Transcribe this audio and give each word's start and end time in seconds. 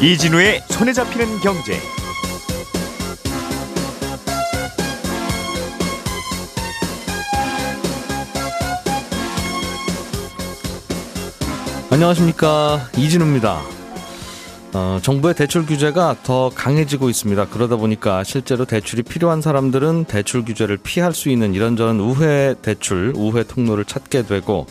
이진우의 0.00 0.62
손에 0.68 0.92
잡히는 0.92 1.40
경제. 1.40 1.76
안녕하십니까 11.90 12.88
이진우입니다. 12.96 13.60
어, 14.74 15.00
정부의 15.02 15.34
대출 15.34 15.66
규제가 15.66 16.14
더 16.22 16.50
강해지고 16.54 17.10
있습니다. 17.10 17.48
그러다 17.48 17.74
보니까 17.74 18.22
실제로 18.22 18.66
대출이 18.66 19.02
필요한 19.02 19.40
사람들은 19.40 20.04
대출 20.04 20.44
규제를 20.44 20.76
피할 20.76 21.12
수 21.12 21.28
있는 21.28 21.54
이런저런 21.54 21.98
우회 21.98 22.54
대출, 22.62 23.12
우회 23.16 23.42
통로를 23.42 23.84
찾게 23.84 24.26
되고 24.26 24.68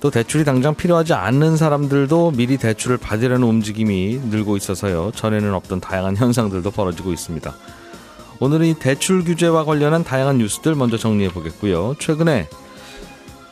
또 0.00 0.10
대출이 0.10 0.44
당장 0.44 0.74
필요하지 0.74 1.14
않는 1.14 1.56
사람들도 1.56 2.32
미리 2.32 2.56
대출을 2.56 2.98
받으려는 2.98 3.46
움직임이 3.46 4.20
늘고 4.30 4.56
있어서요. 4.56 5.10
전에는 5.14 5.52
없던 5.54 5.80
다양한 5.80 6.14
현상들도 6.18 6.70
벌어지고 6.70 7.12
있습니다. 7.12 7.54
오늘은 8.40 8.66
이 8.66 8.74
대출 8.74 9.24
규제와 9.24 9.64
관련한 9.64 10.04
다양한 10.04 10.38
뉴스들 10.38 10.76
먼저 10.76 10.96
정리해 10.96 11.30
보겠고요. 11.30 11.96
최근에 11.98 12.48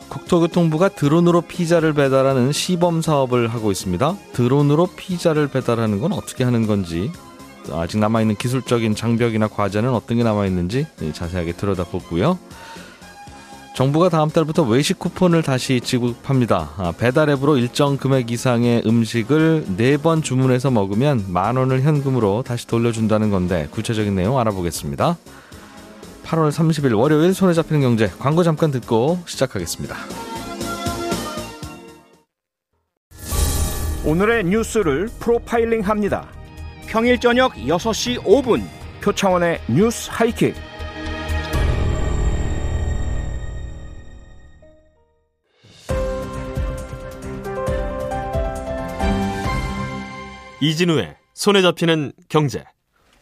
국토교통부가 0.09 0.91
드론으로 0.91 1.41
피자를 1.41 1.93
배달하는 1.93 2.53
시범 2.53 3.03
사업을 3.03 3.49
하고 3.49 3.73
있습니다. 3.73 4.17
드론으로 4.33 4.87
피자를 4.95 5.49
배달하는 5.49 6.01
건 6.01 6.13
어떻게 6.13 6.45
하는 6.45 6.69
건지 6.69 7.11
아직 7.73 7.99
남아있는 7.99 8.37
기술적인 8.37 8.95
장벽이나 8.95 9.49
과제는 9.49 9.91
어떤 9.93 10.19
게 10.19 10.23
남아있는지 10.23 10.87
자세하게 11.13 11.53
들여다보고요. 11.53 12.39
정부가 13.77 14.09
다음 14.09 14.31
달부터 14.31 14.63
외식 14.63 14.99
쿠폰을 14.99 15.43
다시 15.43 15.83
지급합니다. 15.83 16.71
아, 16.79 16.95
배달 16.97 17.29
앱으로 17.29 17.59
일정 17.59 17.99
금액 17.99 18.31
이상의 18.31 18.83
음식을 18.87 19.67
네번 19.77 20.23
주문해서 20.23 20.71
먹으면 20.71 21.27
만 21.29 21.59
원을 21.59 21.83
현금으로 21.83 22.43
다시 22.43 22.67
돌려준다는 22.67 23.31
건데 23.31 23.69
구체적인 23.71 24.15
내용 24.15 24.39
알아보겠습니다. 24.39 25.19
8월 26.25 26.51
30일 26.51 26.99
월요일 26.99 27.35
손에 27.35 27.53
잡히는 27.53 27.83
경제 27.83 28.11
광고 28.19 28.43
잠깐 28.43 28.71
듣고 28.71 29.19
시작하겠습니다. 29.27 29.95
오늘의 34.07 34.45
뉴스를 34.45 35.11
프로파일링 35.21 35.83
합니다. 35.83 36.27
평일 36.87 37.21
저녁 37.21 37.53
6시 37.53 38.23
5분 38.23 38.63
표창원의 39.03 39.61
뉴스 39.69 40.09
하이킥. 40.11 40.55
이진우의 50.71 51.15
손에 51.35 51.63
잡히는 51.63 52.13
경제. 52.29 52.65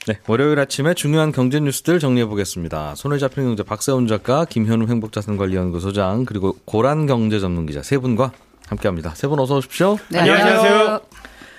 네, 0.07 0.19
월요일 0.27 0.59
아침에 0.61 0.95
중요한 0.95 1.33
경제 1.33 1.61
뉴스들 1.61 1.99
정리해 1.99 2.27
보겠습니다. 2.27 2.95
손에 2.95 3.19
잡히는 3.19 3.49
경제 3.51 3.63
박세훈 3.63 4.07
작가, 4.07 4.45
김현우 4.45 4.87
행복자산관리연구소장, 4.87 6.25
그리고 6.27 6.57
고란 6.65 7.07
경제 7.07 7.41
전문 7.41 7.67
기자 7.67 7.83
세 7.83 7.99
분과 7.99 8.33
함께합니다. 8.69 9.15
세 9.15 9.29
분 9.29 9.39
어서 9.41 9.57
오십시오. 9.57 9.99
네, 10.11 10.21
안녕하세요. 10.21 11.01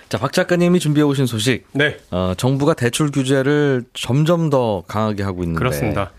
자, 0.08 0.18
박 0.18 0.32
작가님이 0.32 0.78
준비해 0.78 1.04
오신 1.04 1.26
소식. 1.26 1.66
네. 1.72 1.98
어, 2.12 2.34
정부가 2.36 2.74
대출 2.74 3.10
규제를 3.10 3.84
점점 3.92 4.50
더 4.50 4.84
강하게 4.86 5.24
하고 5.24 5.42
있는데. 5.42 5.58
그렇습니다. 5.58 6.12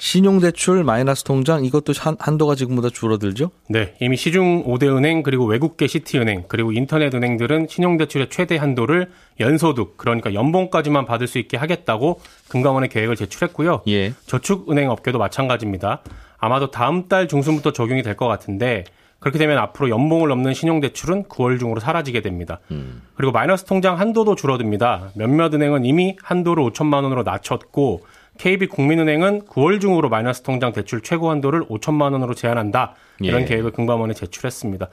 신용대출 0.00 0.82
마이너스 0.82 1.22
통장 1.24 1.62
이것도 1.62 1.92
한, 1.98 2.16
한도가 2.18 2.54
지금보다 2.54 2.88
줄어들죠? 2.88 3.50
네, 3.68 3.94
이미 4.00 4.16
시중 4.16 4.64
5대 4.64 4.84
은행 4.96 5.22
그리고 5.22 5.44
외국계 5.44 5.86
시티은행 5.86 6.44
그리고 6.48 6.72
인터넷 6.72 7.14
은행들은 7.14 7.66
신용대출의 7.68 8.30
최대 8.30 8.56
한도를 8.56 9.10
연소득 9.40 9.98
그러니까 9.98 10.32
연봉까지만 10.32 11.04
받을 11.04 11.26
수 11.26 11.38
있게 11.38 11.58
하겠다고 11.58 12.18
금감원에 12.48 12.88
계획을 12.88 13.14
제출했고요. 13.14 13.82
예. 13.88 14.14
저축은행 14.26 14.90
업계도 14.90 15.18
마찬가지입니다. 15.18 16.00
아마도 16.38 16.70
다음 16.70 17.06
달 17.06 17.28
중순부터 17.28 17.72
적용이 17.72 18.02
될 18.02 18.16
것 18.16 18.26
같은데 18.26 18.84
그렇게 19.18 19.38
되면 19.38 19.58
앞으로 19.58 19.90
연봉을 19.90 20.28
넘는 20.30 20.54
신용대출은 20.54 21.24
9월 21.24 21.58
중으로 21.58 21.78
사라지게 21.78 22.22
됩니다. 22.22 22.58
음. 22.70 23.02
그리고 23.14 23.32
마이너스 23.32 23.64
통장 23.64 23.98
한도도 24.00 24.34
줄어듭니다. 24.34 25.10
몇몇 25.14 25.52
은행은 25.52 25.84
이미 25.84 26.16
한도를 26.22 26.64
5천만 26.64 27.02
원으로 27.02 27.22
낮췄고 27.22 28.00
KB국민은행은 28.40 29.42
9월 29.42 29.80
중으로 29.80 30.08
마이너스 30.08 30.42
통장 30.42 30.72
대출 30.72 31.02
최고 31.02 31.30
한도를 31.30 31.64
5천만 31.64 32.12
원으로 32.12 32.34
제한한다. 32.34 32.94
이런 33.20 33.42
예. 33.42 33.44
계획을 33.44 33.72
금감원에 33.72 34.14
제출했습니다. 34.14 34.88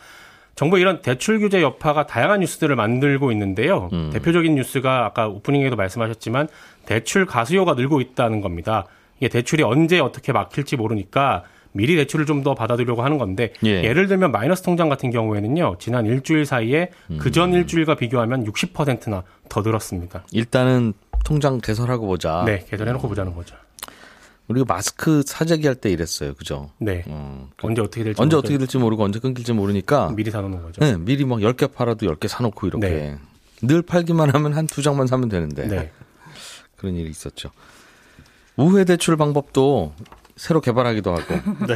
정부 0.56 0.80
이런 0.80 1.02
대출 1.02 1.40
규제 1.40 1.62
여파가 1.62 2.08
다양한 2.08 2.42
뉴스들을 2.42 2.76
만들고 2.76 3.32
있는데요. 3.32 3.90
음. 3.94 4.10
대표적인 4.12 4.56
뉴스가 4.56 5.06
아까 5.06 5.28
오프닝에도 5.28 5.78
말씀하셨지만 5.78 6.50
대출 6.86 7.26
가수요가 7.26 7.76
늘고 7.76 8.02
있다는 8.02 8.42
겁니다. 8.42 8.86
이게 9.20 9.30
대출이 9.30 9.64
언제 9.64 10.00
어떻게 10.00 10.34
막힐지 10.34 10.76
모르니까 10.76 11.44
미리 11.72 11.96
대출을 11.96 12.26
좀 12.26 12.44
더 12.44 12.54
받아두려고 12.56 13.04
하는 13.04 13.18
건데 13.18 13.54
예. 13.66 13.82
예. 13.84 13.94
를 13.94 14.08
들면 14.08 14.32
마이너스 14.32 14.62
통장 14.62 14.90
같은 14.90 15.10
경우에는요. 15.12 15.78
지난 15.80 16.06
일주일 16.06 16.46
사이에 16.46 16.90
음. 17.12 17.18
그전 17.18 17.54
일주일과 17.54 17.96
비교하면 17.96 18.46
60%나 18.46 19.24
더 19.48 19.62
늘었습니다. 19.62 20.24
일단은 20.34 20.94
통장 21.24 21.60
개설하고 21.60 22.08
보자. 22.08 22.44
네, 22.46 22.66
개설해놓고 22.70 23.08
보자는 23.08 23.36
거죠. 23.36 23.56
우리가 24.48 24.66
마스크 24.68 25.24
사재기 25.26 25.68
할 25.68 25.76
때 25.76 25.90
이랬어요. 25.90 26.34
그죠? 26.36 26.72
네. 26.80 27.04
음, 27.08 27.50
언제 27.62 27.82
어떻게 27.82 28.04
될지 28.04 28.22
언제. 28.22 28.38
어떻게 28.38 28.58
될지 28.58 28.78
모르고 28.78 29.04
언제 29.04 29.20
끊길지 29.20 29.52
모르니까 29.54 30.12
미리 30.16 30.32
사놓는 30.32 30.62
거죠. 30.64 30.80
네, 30.82 30.96
미리 30.98 31.26
막 31.26 31.40
10개 31.40 31.74
팔아도 31.74 32.06
10개 32.08 32.28
사놓고 32.30 32.68
이렇게 32.68 32.88
네. 32.90 33.18
늘 33.62 33.82
팔기만 33.82 34.34
하면 34.34 34.54
한 34.54 34.68
두 34.68 34.82
장만 34.82 35.08
사면 35.08 35.28
되는데 35.30 35.68
네. 35.68 35.92
그런 36.78 36.96
일이 36.96 37.10
있었죠. 37.10 37.50
우회 38.56 38.86
대출 38.86 39.18
방법도 39.18 39.94
새로 40.38 40.62
개발하기도 40.62 41.12
하고. 41.12 41.24
네. 41.68 41.76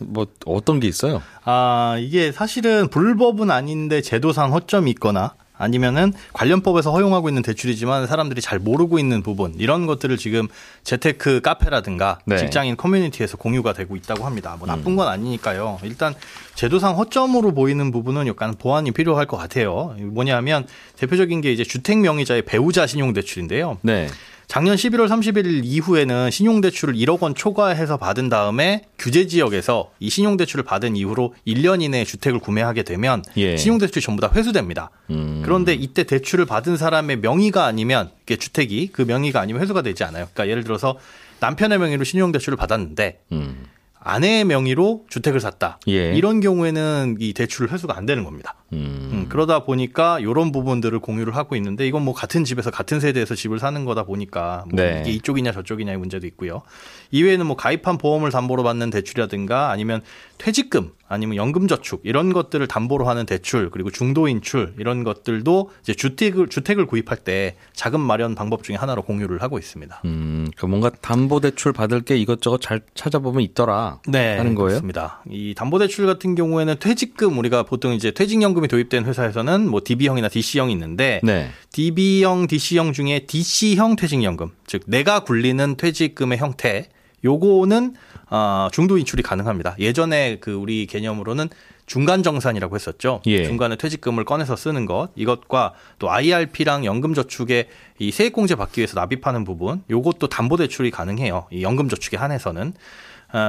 뭐 0.00 0.26
어떤 0.46 0.80
게 0.80 0.88
있어요? 0.88 1.22
아, 1.44 1.96
이게 2.00 2.32
사실은 2.32 2.88
불법은 2.88 3.50
아닌데 3.50 4.00
제도상 4.00 4.52
허점이 4.52 4.90
있거나 4.92 5.34
아니면은 5.56 6.12
관련법에서 6.32 6.90
허용하고 6.90 7.28
있는 7.28 7.42
대출이지만 7.42 8.06
사람들이 8.06 8.40
잘 8.40 8.58
모르고 8.58 8.98
있는 8.98 9.22
부분 9.22 9.54
이런 9.56 9.86
것들을 9.86 10.16
지금 10.16 10.48
재테크 10.82 11.40
카페라든가 11.40 12.18
네. 12.24 12.38
직장인 12.38 12.76
커뮤니티에서 12.76 13.36
공유가 13.36 13.72
되고 13.72 13.96
있다고 13.96 14.24
합니다. 14.24 14.56
뭐 14.58 14.66
나쁜 14.66 14.96
건 14.96 15.08
아니니까요. 15.08 15.78
일단 15.84 16.14
제도상 16.54 16.96
허점으로 16.96 17.52
보이는 17.52 17.90
부분은 17.92 18.26
약간 18.26 18.54
보완이 18.54 18.90
필요할 18.90 19.26
것 19.26 19.36
같아요. 19.36 19.94
뭐냐면 19.98 20.66
대표적인 20.96 21.40
게 21.40 21.52
이제 21.52 21.62
주택 21.64 21.98
명의자의 21.98 22.42
배우자 22.42 22.86
신용 22.86 23.12
대출인데요. 23.12 23.78
네. 23.82 24.08
작년 24.54 24.76
11월 24.76 25.08
31일 25.08 25.62
이후에는 25.64 26.30
신용대출을 26.30 26.94
1억 26.94 27.22
원 27.22 27.34
초과해서 27.34 27.96
받은 27.96 28.28
다음에 28.28 28.84
규제 29.00 29.26
지역에서 29.26 29.90
이 29.98 30.08
신용대출을 30.08 30.64
받은 30.64 30.94
이후로 30.94 31.34
1년 31.44 31.82
이내에 31.82 32.04
주택을 32.04 32.38
구매하게 32.38 32.84
되면 32.84 33.24
예. 33.36 33.56
신용대출이 33.56 34.00
전부 34.00 34.22
다 34.22 34.30
회수됩니다. 34.32 34.90
음. 35.10 35.42
그런데 35.44 35.74
이때 35.74 36.04
대출을 36.04 36.46
받은 36.46 36.76
사람의 36.76 37.16
명의가 37.16 37.64
아니면 37.64 38.12
주택이 38.26 38.90
그 38.92 39.02
명의가 39.02 39.40
아니면 39.40 39.60
회수가 39.60 39.82
되지 39.82 40.04
않아요. 40.04 40.28
그러니까 40.32 40.48
예를 40.48 40.62
들어서 40.62 41.00
남편의 41.40 41.80
명의로 41.80 42.04
신용대출을 42.04 42.56
받았는데 42.56 43.22
음. 43.32 43.66
아내의 44.04 44.44
명의로 44.44 45.06
주택을 45.08 45.40
샀다. 45.40 45.78
예. 45.88 46.14
이런 46.14 46.40
경우에는 46.40 47.16
이 47.18 47.32
대출 47.32 47.68
회수가 47.70 47.96
안 47.96 48.04
되는 48.06 48.22
겁니다. 48.22 48.54
음. 48.74 49.08
음, 49.12 49.26
그러다 49.28 49.64
보니까 49.64 50.20
이런 50.20 50.52
부분들을 50.52 50.98
공유를 50.98 51.34
하고 51.36 51.56
있는데 51.56 51.86
이건 51.86 52.02
뭐 52.02 52.12
같은 52.12 52.44
집에서 52.44 52.70
같은 52.70 53.00
세대에서 53.00 53.34
집을 53.34 53.58
사는 53.58 53.84
거다 53.84 54.04
보니까 54.04 54.64
뭐 54.70 54.82
네. 54.82 55.00
이게 55.00 55.12
이쪽이냐 55.12 55.52
저쪽이냐의 55.52 55.98
문제도 55.98 56.26
있고요. 56.26 56.62
이외에는 57.10 57.46
뭐 57.46 57.56
가입한 57.56 57.98
보험을 57.98 58.30
담보로 58.30 58.62
받는 58.62 58.90
대출이라든가 58.90 59.70
아니면 59.70 60.02
퇴직금 60.38 60.92
아니면 61.06 61.36
연금저축 61.36 62.00
이런 62.04 62.32
것들을 62.32 62.66
담보로 62.66 63.08
하는 63.08 63.24
대출 63.24 63.70
그리고 63.70 63.90
중도인출 63.90 64.74
이런 64.78 65.04
것들도 65.04 65.70
이제 65.82 65.94
주택을 65.94 66.48
주택을 66.48 66.86
구입할 66.86 67.18
때 67.18 67.56
자금 67.72 68.00
마련 68.00 68.34
방법 68.34 68.64
중에 68.64 68.76
하나로 68.76 69.02
공유를 69.02 69.40
하고 69.40 69.58
있습니다. 69.58 70.02
음, 70.04 70.48
그 70.56 70.66
뭔가 70.66 70.90
담보 70.90 71.40
대출 71.40 71.72
받을 71.72 72.00
게 72.00 72.16
이것저것 72.16 72.60
잘 72.60 72.80
찾아보면 72.94 73.42
있더라 73.42 73.93
네, 74.06 74.36
하는 74.36 74.54
거예요. 74.54 74.68
그렇습니다. 74.68 75.22
이 75.30 75.54
담보대출 75.54 76.06
같은 76.06 76.34
경우에는 76.34 76.76
퇴직금 76.78 77.38
우리가 77.38 77.62
보통 77.64 77.92
이제 77.92 78.10
퇴직연금이 78.10 78.68
도입된 78.68 79.04
회사에서는 79.04 79.68
뭐 79.68 79.80
DB형이나 79.84 80.28
DC형이 80.28 80.72
있는데 80.72 81.20
네. 81.22 81.50
DB형, 81.72 82.46
DC형 82.46 82.92
중에 82.92 83.20
DC형 83.26 83.96
퇴직연금, 83.96 84.50
즉 84.66 84.82
내가 84.86 85.20
굴리는 85.20 85.76
퇴직금의 85.76 86.38
형태, 86.38 86.88
요거는 87.24 87.94
어, 88.30 88.68
중도 88.72 88.98
인출이 88.98 89.22
가능합니다. 89.22 89.76
예전에 89.78 90.38
그 90.40 90.52
우리 90.52 90.86
개념으로는 90.86 91.48
중간 91.86 92.22
정산이라고 92.22 92.74
했었죠. 92.74 93.20
예. 93.26 93.44
중간에 93.44 93.76
퇴직금을 93.76 94.24
꺼내서 94.24 94.56
쓰는 94.56 94.86
것 94.86 95.10
이것과 95.16 95.74
또 95.98 96.10
IRP랑 96.10 96.84
연금저축에 96.84 97.68
이 97.98 98.10
세액공제 98.10 98.54
받기 98.54 98.80
위해서 98.80 98.98
납입하는 98.98 99.44
부분 99.44 99.82
요것도 99.90 100.28
담보대출이 100.28 100.90
가능해요. 100.90 101.46
이 101.50 101.62
연금저축에 101.62 102.16
한해서는 102.16 102.72
아, 102.72 102.78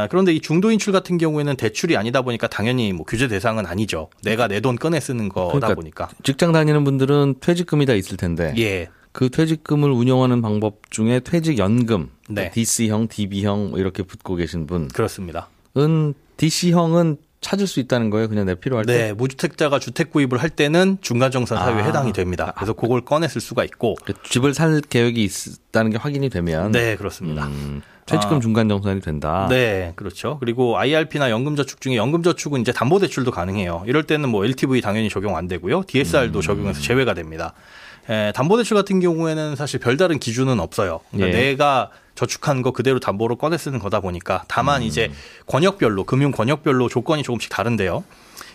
그런데 0.09 0.33
이 0.33 0.39
중도 0.41 0.71
인출 0.71 0.91
같은 0.91 1.17
경우에는 1.17 1.55
대출이 1.57 1.95
아니다 1.97 2.21
보니까 2.21 2.47
당연히 2.47 2.91
뭐 2.93 3.05
규제 3.05 3.27
대상은 3.27 3.65
아니죠. 3.65 4.09
내가 4.23 4.47
내 4.47 4.59
돈 4.59 4.75
꺼내 4.77 4.99
쓰는 4.99 5.29
거다 5.29 5.51
그러니까 5.51 5.75
보니까. 5.75 6.09
직장 6.23 6.51
다니는 6.51 6.83
분들은 6.83 7.35
퇴직금이 7.39 7.85
다 7.85 7.93
있을 7.93 8.17
텐데 8.17 8.53
예. 8.57 8.87
그 9.11 9.29
퇴직금을 9.29 9.91
운영하는 9.91 10.41
방법 10.41 10.89
중에 10.89 11.19
퇴직연금, 11.21 12.09
네. 12.29 12.49
DC형, 12.51 13.07
DB형 13.07 13.69
뭐 13.69 13.79
이렇게 13.79 14.03
붙고 14.03 14.35
계신 14.35 14.65
분은 14.67 14.89
그렇습니다. 14.89 15.49
DC형은 16.37 17.17
찾을 17.45 17.67
수 17.67 17.79
있다는 17.79 18.09
거예요. 18.09 18.27
그냥 18.27 18.47
내 18.47 18.55
필요할 18.55 18.85
때. 18.87 18.97
네, 18.97 19.13
무주택자가 19.13 19.77
주택 19.77 20.09
구입을 20.09 20.39
할 20.39 20.49
때는 20.49 20.97
중간정산 21.01 21.59
사유에 21.59 21.83
아. 21.83 21.85
해당이 21.85 22.11
됩니다. 22.11 22.53
그래서 22.55 22.73
그걸 22.73 23.01
쓸 23.27 23.39
수가 23.39 23.63
있고. 23.65 23.95
그 24.03 24.13
집을 24.23 24.55
살 24.55 24.81
계획이 24.81 25.23
있다는 25.23 25.91
게 25.91 25.97
확인이 25.97 26.29
되면 26.29 26.71
네, 26.71 26.95
그렇습니다. 26.95 27.45
음, 27.45 27.83
퇴직금 28.07 28.37
아. 28.37 28.39
중간 28.39 28.67
정산이 28.67 28.99
된다. 28.99 29.45
네, 29.47 29.93
그렇죠. 29.95 30.37
그리고 30.39 30.79
IRP나 30.79 31.29
연금저축 31.29 31.81
중에 31.81 31.95
연금저축은 31.97 32.61
이제 32.61 32.71
담보대출도 32.71 33.29
가능해요. 33.29 33.83
이럴 33.85 34.03
때는 34.03 34.29
뭐 34.29 34.43
LTV 34.43 34.81
당연히 34.81 35.09
적용 35.09 35.37
안 35.37 35.47
되고요. 35.47 35.83
DSR도 35.85 36.41
적용해서 36.41 36.81
제외가 36.81 37.13
됩니다. 37.13 37.53
에, 38.09 38.31
담보대출 38.31 38.75
같은 38.75 38.99
경우에는 38.99 39.55
사실 39.55 39.79
별다른 39.79 40.17
기준은 40.17 40.59
없어요. 40.59 41.01
그러니까 41.11 41.37
예. 41.37 41.41
내가 41.43 41.91
저축한 42.15 42.61
거 42.61 42.71
그대로 42.71 42.99
담보로 42.99 43.35
꺼내 43.35 43.57
쓰는 43.57 43.79
거다 43.79 43.99
보니까 43.99 44.43
다만 44.47 44.81
이제 44.81 45.11
권역별로 45.47 46.05
금융 46.05 46.31
권역별로 46.31 46.89
조건이 46.89 47.23
조금씩 47.23 47.49
다른데요. 47.49 48.03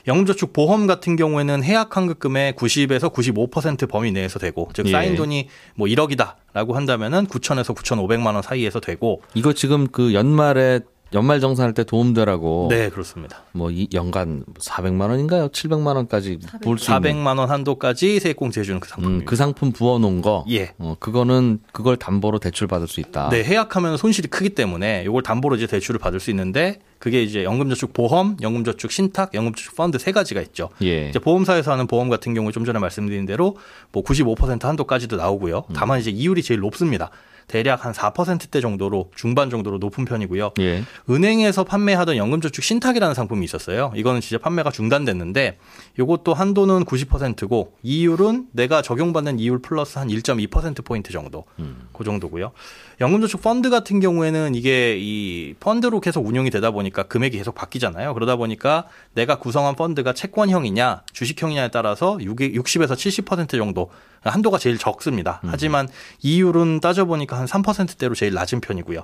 연금저축 0.07 0.53
보험 0.53 0.87
같은 0.87 1.17
경우에는 1.17 1.62
해약 1.62 1.97
환급금의 1.97 2.55
90에서 2.55 3.12
95% 3.12 3.89
범위 3.89 4.12
내에서 4.12 4.39
되고 4.39 4.71
즉 4.73 4.87
예. 4.87 4.93
쌓인 4.93 5.15
돈이 5.15 5.49
뭐 5.75 5.87
1억이다라고 5.89 6.73
한다면은 6.73 7.27
9천에서 7.27 7.75
9,500만 7.77 8.35
원 8.35 8.43
사이에서 8.43 8.81
되고 8.81 9.23
이거 9.35 9.53
지금 9.53 9.87
그 9.89 10.15
연말에 10.15 10.81
연말 11.12 11.41
정산할 11.41 11.75
때 11.75 11.83
도움되라고 11.85 12.69
네, 12.71 12.89
그렇습니다. 12.89 13.43
뭐 13.53 13.71
이 13.71 13.89
연간 13.95 14.45
400만 14.59 15.11
원인가요? 15.11 15.49
700만 15.49 15.97
원까지 15.97 16.39
볼수 16.62 16.93
있는 16.93 17.03
400만 17.12 17.39
원 17.39 17.51
한도까지 17.51 18.21
세액공제 18.21 18.61
해주는 18.61 18.81
그 18.81 18.87
음, 18.87 18.91
상품입니다. 18.91 19.31
그 19.31 19.37
상품 19.37 19.73
부어 19.73 19.99
놓은 19.99 20.23
거. 20.23 20.45
예. 20.51 20.73
어, 20.79 20.97
그거는 20.99 21.61
그걸 21.73 21.97
담보로 21.97 22.39
대출 22.39 22.67
받을 22.67 22.87
수 22.89 23.01
있다. 23.01 23.29
네, 23.31 23.43
해약하면 23.45 23.97
손실이 23.97 24.29
크기 24.29 24.51
때문에 24.51 25.05
이걸 25.07 25.23
담보로 25.23 25.57
이제 25.57 25.67
대출을 25.67 25.99
받을 26.01 26.21
수 26.21 26.31
있는데 26.31 26.81
그게 26.99 27.23
이제 27.23 27.45
연금저축 27.45 27.93
보험, 27.93 28.37
연금저축 28.43 28.91
신탁, 28.93 29.33
연금저축 29.35 29.75
펀드 29.77 29.99
세 29.99 30.12
가지가 30.12 30.41
있죠. 30.43 30.69
예. 30.83 31.09
이제 31.09 31.19
보험사에서 31.19 31.73
하는 31.73 31.87
보험 31.87 32.09
같은 32.11 32.35
경우 32.35 32.53
좀 32.53 32.65
전에 32.65 32.79
말씀드린 32.79 33.25
대로 33.27 33.57
뭐 33.93 34.03
95% 34.03 34.62
한도까지도 34.62 35.17
나오고요. 35.17 35.65
음. 35.71 35.73
다만 35.75 35.99
이제 36.01 36.11
이율이 36.11 36.43
제일 36.43 36.61
높습니다. 36.61 37.11
대략 37.46 37.84
한 37.84 37.92
4%대 37.92 38.60
정도로 38.60 39.10
중반 39.14 39.50
정도로 39.50 39.78
높은 39.78 40.04
편이고요. 40.04 40.52
예. 40.60 40.84
은행에서 41.08 41.64
판매하던 41.64 42.16
연금저축 42.16 42.64
신탁이라는 42.64 43.14
상품이 43.14 43.44
있었어요. 43.44 43.92
이거는 43.94 44.20
진짜 44.20 44.40
판매가 44.42 44.70
중단됐는데 44.70 45.58
이것도 45.98 46.34
한도는 46.34 46.84
90%고 46.84 47.76
이율은 47.82 48.48
내가 48.52 48.82
적용받는 48.82 49.38
이율 49.38 49.60
플러스 49.60 49.98
한 49.98 50.08
1.2% 50.08 50.84
포인트 50.84 51.12
정도. 51.12 51.44
그 51.92 52.04
정도고요. 52.04 52.52
연금저축 53.00 53.42
펀드 53.42 53.70
같은 53.70 54.00
경우에는 54.00 54.54
이게 54.54 54.96
이 54.98 55.54
펀드로 55.60 56.00
계속 56.00 56.26
운용이 56.26 56.50
되다 56.50 56.70
보니까 56.70 57.04
금액이 57.04 57.38
계속 57.38 57.54
바뀌잖아요. 57.54 58.14
그러다 58.14 58.37
보니까 58.37 58.87
내가 59.14 59.38
구성한 59.38 59.75
펀드가 59.75 60.12
채권형이냐 60.12 61.02
주식형이냐에 61.12 61.69
따라서 61.69 62.19
60에서 62.19 62.92
70% 62.92 63.50
정도 63.50 63.90
한도가 64.22 64.58
제일 64.58 64.76
적습니다. 64.78 65.40
하지만 65.46 65.88
이율은 66.22 66.81
따져보니까 66.81 67.38
한 67.38 67.46
3%대로 67.46 68.14
제일 68.14 68.34
낮은 68.34 68.61
편이고요. 68.61 69.02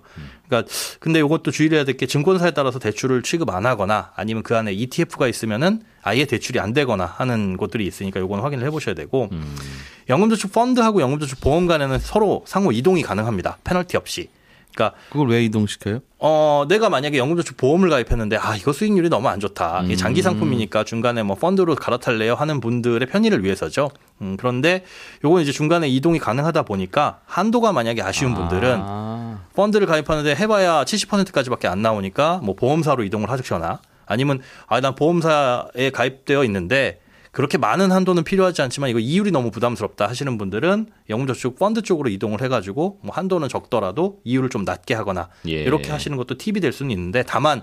그러니까 0.48 0.70
근데 1.00 1.20
이것도 1.20 1.50
주의해야 1.50 1.84
될 1.84 1.96
게 1.96 2.06
증권사에 2.06 2.50
따라서 2.50 2.78
대출을 2.78 3.22
취급 3.22 3.48
안 3.50 3.64
하거나 3.64 4.12
아니면 4.16 4.42
그 4.42 4.54
안에 4.56 4.72
ETF가 4.74 5.28
있으면은 5.28 5.80
아예 6.02 6.24
대출이 6.26 6.60
안 6.60 6.72
되거나 6.74 7.06
하는 7.06 7.56
곳들이 7.56 7.86
있으니까 7.86 8.20
이건 8.20 8.40
확인을 8.40 8.64
해보셔야 8.66 8.94
되고 8.94 9.30
연금저축 10.08 10.52
펀드하고 10.52 11.00
연금저축 11.00 11.40
보험 11.40 11.66
간에는 11.66 11.98
서로 11.98 12.44
상호 12.46 12.70
이동이 12.72 13.02
가능합니다. 13.02 13.58
페널티 13.64 13.96
없이. 13.96 14.28
그러니까 14.76 14.92
그걸 15.10 15.28
왜 15.28 15.42
이동시켜요? 15.44 16.00
어, 16.18 16.66
내가 16.68 16.90
만약에 16.90 17.18
연금저축 17.18 17.56
보험을 17.56 17.88
가입했는데, 17.90 18.36
아, 18.36 18.54
이거 18.56 18.72
수익률이 18.72 19.08
너무 19.08 19.28
안 19.28 19.40
좋다. 19.40 19.82
이게 19.84 19.96
장기 19.96 20.22
상품이니까 20.22 20.84
중간에 20.84 21.22
뭐 21.22 21.36
펀드로 21.36 21.74
갈아탈래요 21.74 22.34
하는 22.34 22.60
분들의 22.60 23.08
편의를 23.08 23.42
위해서죠. 23.42 23.90
음, 24.20 24.36
그런데 24.38 24.84
요건 25.24 25.42
이제 25.42 25.52
중간에 25.52 25.88
이동이 25.88 26.18
가능하다 26.18 26.62
보니까 26.62 27.20
한도가 27.24 27.72
만약에 27.72 28.02
아쉬운 28.02 28.34
분들은 28.34 28.78
아, 28.82 29.40
펀드를 29.54 29.86
가입하는데 29.86 30.34
해봐야 30.36 30.84
70%까지밖에 30.84 31.68
안 31.68 31.82
나오니까 31.82 32.40
뭐 32.42 32.54
보험사로 32.54 33.04
이동을 33.04 33.30
하거나 33.30 33.80
아니면 34.06 34.40
아, 34.66 34.80
난 34.80 34.94
보험사에 34.94 35.90
가입되어 35.92 36.44
있는데 36.44 37.00
그렇게 37.36 37.58
많은 37.58 37.92
한도는 37.92 38.24
필요하지 38.24 38.62
않지만 38.62 38.88
이거 38.88 38.98
이율이 38.98 39.30
너무 39.30 39.50
부담스럽다 39.50 40.08
하시는 40.08 40.38
분들은 40.38 40.86
연금저축 41.10 41.58
펀드 41.58 41.82
쪽으로 41.82 42.08
이동을 42.08 42.40
해가지고 42.40 43.00
뭐 43.02 43.14
한도는 43.14 43.50
적더라도 43.50 44.22
이율을 44.24 44.48
좀 44.48 44.64
낮게 44.64 44.94
하거나 44.94 45.28
예. 45.46 45.60
이렇게 45.60 45.90
하시는 45.90 46.16
것도 46.16 46.38
팁이 46.38 46.60
될 46.60 46.72
수는 46.72 46.92
있는데 46.92 47.22
다만 47.26 47.62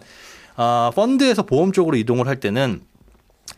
아, 0.58 0.92
펀드에서 0.94 1.48
보험 1.48 1.72
쪽으로 1.72 1.98
이동을 1.98 2.28
할 2.28 2.40
때는 2.40 2.84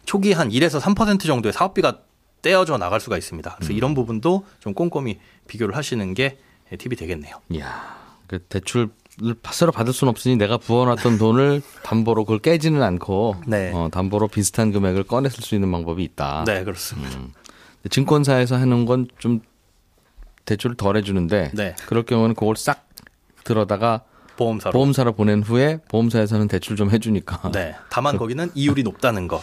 초기 0.06 0.32
한 0.32 0.52
1에서 0.52 0.80
3% 0.80 1.26
정도의 1.26 1.52
사업비가 1.52 2.00
떼어져 2.42 2.78
나갈 2.78 3.02
수가 3.02 3.18
있습니다. 3.18 3.54
그래서 3.58 3.74
이런 3.74 3.94
부분도 3.94 4.46
좀 4.62 4.74
꼼꼼히 4.74 5.20
비교를 5.48 5.76
하시는 5.76 6.14
게 6.14 6.38
팁이 6.78 6.96
되겠네요. 6.96 7.42
이야. 7.50 7.94
그 8.28 8.40
대출 8.40 8.88
을 9.24 9.34
파스로 9.42 9.72
받을 9.72 9.94
수는 9.94 10.10
없으니 10.10 10.36
내가 10.36 10.58
부어놨던 10.58 11.18
돈을 11.20 11.62
담보로 11.84 12.26
그걸 12.26 12.40
깨지는 12.40 12.84
않고 12.84 13.38
네. 13.48 13.72
어, 13.74 13.88
담보로 13.92 14.28
비슷한 14.28 14.72
금액을 14.74 15.04
꺼냈을 15.04 15.42
수 15.44 15.56
있는 15.56 15.72
방법이 15.72 16.04
있다. 16.04 16.44
네, 16.46 16.64
그렇습니다. 16.64 17.18
증권사에서 17.90 18.56
하는 18.58 18.86
건 18.86 19.08
좀 19.20 19.42
대출을 20.46 20.76
덜 20.76 20.96
해주는데 20.98 21.52
네. 21.54 21.76
그럴 21.88 22.04
경우는 22.04 22.36
그걸 22.36 22.56
싹 22.56 22.88
들어다가 23.44 24.02
보험사로. 24.38 24.74
보험사로 24.74 25.14
보낸 25.14 25.42
후에 25.42 25.80
보험사에서는 25.90 26.48
대출 26.50 26.76
좀 26.76 26.92
해주니까 26.92 27.52
네. 27.52 27.74
다만 27.90 28.18
거기는 28.20 28.52
이율이 28.54 28.84
높다는 28.84 29.28
거. 29.28 29.42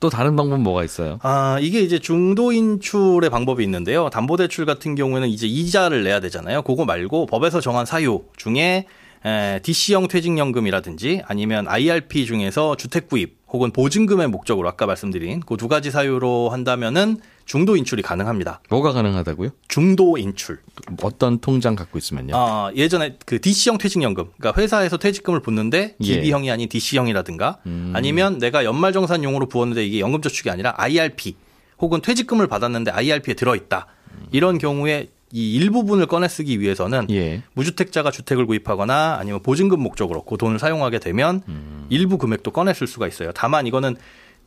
또 0.00 0.10
다른 0.10 0.36
방법 0.36 0.56
은 0.56 0.62
뭐가 0.62 0.84
있어요? 0.84 1.18
아, 1.22 1.58
이게 1.60 1.80
이제 1.80 1.98
중도 1.98 2.52
인출의 2.52 3.30
방법이 3.30 3.62
있는데요. 3.64 4.10
담보 4.10 4.36
대출 4.36 4.66
같은 4.66 4.94
경우에는 4.94 5.28
이제 5.28 5.46
이자를 5.46 6.04
내야 6.04 6.20
되잖아요. 6.20 6.62
그거 6.62 6.84
말고 6.84 7.26
법에서 7.26 7.60
정한 7.60 7.86
사유 7.86 8.24
중에 8.36 8.86
에, 9.24 9.60
DC형 9.62 10.08
퇴직연금이라든지 10.08 11.22
아니면 11.26 11.66
IRP 11.68 12.26
중에서 12.26 12.76
주택 12.76 13.08
구입 13.08 13.36
혹은 13.48 13.70
보증금의 13.72 14.28
목적으로 14.28 14.68
아까 14.68 14.86
말씀드린 14.86 15.40
그 15.40 15.56
두 15.56 15.68
가지 15.68 15.90
사유로 15.90 16.50
한다면은 16.50 17.18
중도 17.44 17.76
인출이 17.76 18.02
가능합니다. 18.02 18.60
뭐가 18.68 18.92
가능하다고요? 18.92 19.50
중도 19.68 20.18
인출. 20.18 20.58
어떤 21.02 21.38
통장 21.38 21.74
갖고 21.76 21.96
있으면요? 21.96 22.34
아, 22.36 22.70
예전에 22.74 23.16
그 23.24 23.40
DC형 23.40 23.78
퇴직연금, 23.78 24.26
그러니까 24.36 24.60
회사에서 24.60 24.96
퇴직금을 24.96 25.40
붓는데 25.40 25.94
예. 26.00 26.04
DB형이 26.04 26.50
아닌 26.50 26.68
DC형이라든가 26.68 27.58
음. 27.66 27.92
아니면 27.94 28.38
내가 28.38 28.64
연말정산용으로 28.64 29.46
부었는데 29.48 29.86
이게 29.86 30.00
연금저축이 30.00 30.50
아니라 30.50 30.74
IRP 30.76 31.36
혹은 31.80 32.00
퇴직금을 32.02 32.48
받았는데 32.48 32.90
IRP에 32.90 33.34
들어있다. 33.34 33.86
이런 34.32 34.58
경우에 34.58 35.08
이 35.36 35.52
일부분을 35.56 36.06
꺼내 36.06 36.28
쓰기 36.28 36.60
위해서는 36.60 37.08
예. 37.10 37.42
무주택자가 37.52 38.10
주택을 38.10 38.46
구입하거나 38.46 39.18
아니면 39.20 39.42
보증금 39.42 39.80
목적으로 39.80 40.22
그 40.22 40.38
돈을 40.38 40.58
사용하게 40.58 40.98
되면 40.98 41.42
음. 41.46 41.84
일부 41.90 42.16
금액도 42.16 42.52
꺼내 42.52 42.72
쓸 42.72 42.86
수가 42.86 43.06
있어요. 43.06 43.32
다만 43.34 43.66
이거는 43.66 43.96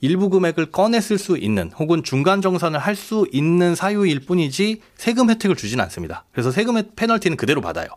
일부 0.02 0.30
금액을 0.30 0.72
꺼내 0.72 1.00
쓸 1.00 1.20
수 1.20 1.38
있는 1.38 1.70
혹은 1.78 2.02
중간 2.02 2.42
정산을 2.42 2.80
할 2.80 2.96
수 2.96 3.28
있는 3.32 3.76
사유일 3.76 4.22
뿐이지 4.22 4.82
세금 4.96 5.30
혜택을 5.30 5.56
주진 5.56 5.80
않습니다. 5.80 6.26
그래서 6.32 6.50
세금 6.50 6.78
의 6.78 6.86
페널티는 6.96 7.38
그대로 7.38 7.62
받아요. 7.62 7.90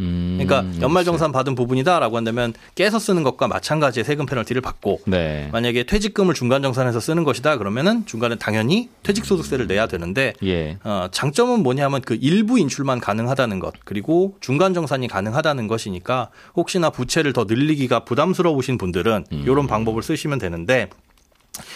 음, 0.00 0.38
그러니까 0.40 0.80
연말정산 0.80 1.30
받은 1.32 1.54
부분이다라고 1.54 2.16
한다면 2.16 2.52
깨서 2.74 2.98
쓰는 2.98 3.22
것과 3.22 3.46
마찬가지의 3.48 4.04
세금 4.04 4.26
페널티를 4.26 4.62
받고 4.62 5.00
네. 5.06 5.48
만약에 5.52 5.84
퇴직금을 5.84 6.34
중간정산해서 6.34 6.98
쓰는 7.00 7.24
것이다 7.24 7.58
그러면은 7.58 8.04
중간에 8.06 8.36
당연히 8.36 8.88
퇴직소득세를 9.02 9.66
내야 9.66 9.86
되는데 9.86 10.32
예. 10.42 10.78
어, 10.82 11.08
장점은 11.10 11.62
뭐냐면 11.62 12.00
그 12.00 12.18
일부 12.20 12.58
인출만 12.58 13.00
가능하다는 13.00 13.60
것 13.60 13.74
그리고 13.84 14.36
중간 14.40 14.74
정산이 14.74 15.06
가능하다는 15.08 15.68
것이니까 15.68 16.30
혹시나 16.56 16.90
부채를 16.90 17.32
더 17.32 17.44
늘리기가 17.44 18.04
부담스러우신 18.04 18.78
분들은 18.78 19.26
이런 19.30 19.66
방법을 19.66 20.02
쓰시면 20.02 20.38
되는데 20.38 20.88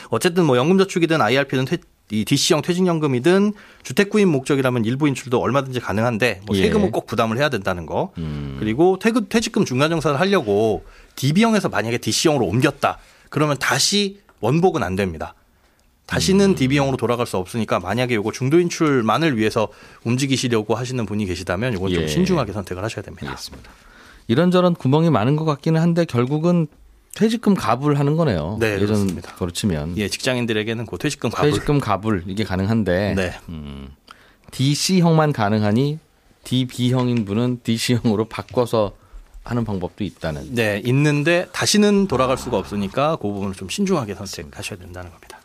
어쨌든 0.09 0.45
뭐 0.45 0.57
연금저축이든 0.57 1.21
IRP든 1.21 1.65
퇴, 1.65 1.79
이 2.15 2.25
DC형 2.25 2.63
퇴직연금이든 2.63 3.53
주택 3.83 4.11
구입 4.11 4.27
목적이라면 4.29 4.85
일부 4.85 5.09
인출도 5.09 5.41
얼마든지 5.41 5.81
가능한데 5.81 6.43
뭐 6.47 6.57
예. 6.57 6.63
세금은 6.63 6.93
꼭 6.93 7.07
부담을 7.07 7.39
해야 7.39 7.49
된다는 7.49 7.87
거 7.87 8.13
그리고 8.59 8.99
퇴근, 9.01 9.29
퇴직금 9.29 9.65
중간 9.65 9.91
정산을 9.91 10.21
하려고 10.21 10.85
DB형에서 11.17 11.69
만약에 11.69 11.99
DC형으로 11.99 12.47
옮겼다 12.47 12.99
그러면 13.31 13.57
다시 13.59 14.21
원복은 14.41 14.83
안 14.83 14.95
됩니다. 14.95 15.35
다시는 16.07 16.55
DB형으로 16.55 16.97
돌아갈 16.97 17.27
수 17.27 17.39
없으니까 17.39 17.81
만약에 17.81 18.15
이거 18.15 18.31
중도 18.31 18.61
인출만을 18.61 19.39
위해서 19.39 19.69
움직이시려고 20.05 20.75
하시는 20.75 21.05
분이 21.07 21.25
계시다면 21.27 21.73
이건 21.75 21.91
예. 21.91 21.95
좀 21.95 22.09
신중하게 22.09 22.53
선택을 22.53 22.85
하셔야 22.85 23.03
됩니다. 23.03 23.27
알겠습니다. 23.29 23.71
이런저런 24.29 24.75
구멍이 24.75 25.11
많은 25.11 25.37
것 25.37 25.45
같기는 25.45 25.81
한데 25.81 26.05
결국은 26.05 26.67
퇴직금 27.15 27.55
가불 27.55 27.99
하는 27.99 28.17
거네요. 28.17 28.57
네, 28.61 28.75
예전 28.75 28.87
그렇습니다. 28.87 29.35
거로 29.37 29.51
치면 29.51 29.97
예, 29.99 30.09
직장인들에게는 30.09 30.87
그 30.87 30.99
퇴직금 30.99 31.31
가불. 31.31 31.51
퇴직금 31.51 31.81
가불 31.81 32.25
이게 32.27 32.43
가능한데 32.45 33.15
네. 33.17 33.33
DC형만 34.51 35.33
가능하니 35.33 35.99
DB형인 36.45 37.25
분은 37.25 37.61
DC형으로 37.63 38.27
바꿔서 38.27 38.93
하는 39.45 39.65
방법도 39.65 40.05
있다는. 40.05 40.55
네, 40.55 40.81
있는데 40.85 41.47
다시는 41.53 42.07
돌아갈 42.09 42.37
수가 42.39 42.57
없으니까 42.59 43.17
그 43.17 43.29
부분을 43.29 43.55
좀 43.55 43.69
신중하게 43.69 44.15
선택하셔야 44.15 44.79
된다는 44.79 45.11
겁니다. 45.11 45.39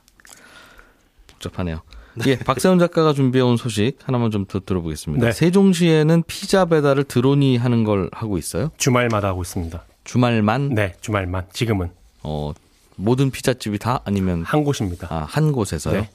복잡하네요. 1.28 1.82
예, 2.28 2.38
박세훈 2.38 2.80
작가가 2.80 3.14
준비해온 3.14 3.56
소식 3.58 3.98
하나만 4.04 4.32
좀 4.32 4.46
더 4.46 4.60
들어보겠습니다. 4.60 5.26
네. 5.28 5.32
세종시에는 5.32 6.24
피자 6.28 6.66
배달을 6.66 7.04
드론이 7.06 7.58
하는 7.58 7.84
걸 7.84 8.10
하고 8.12 8.38
있어요. 8.38 8.72
주말마다 8.78 9.28
하고 9.30 9.42
있습니다. 9.44 9.84
주말만 10.10 10.70
네, 10.70 10.96
주말만. 11.02 11.46
지금은 11.54 11.92
어, 12.24 12.52
모든 12.96 13.30
피자집이 13.30 13.78
다 13.78 14.00
아니면 14.06 14.42
한 14.42 14.64
곳입니다. 14.64 15.08
아, 15.12 15.28
한 15.30 15.52
곳에서요. 15.52 16.02
네. 16.02 16.10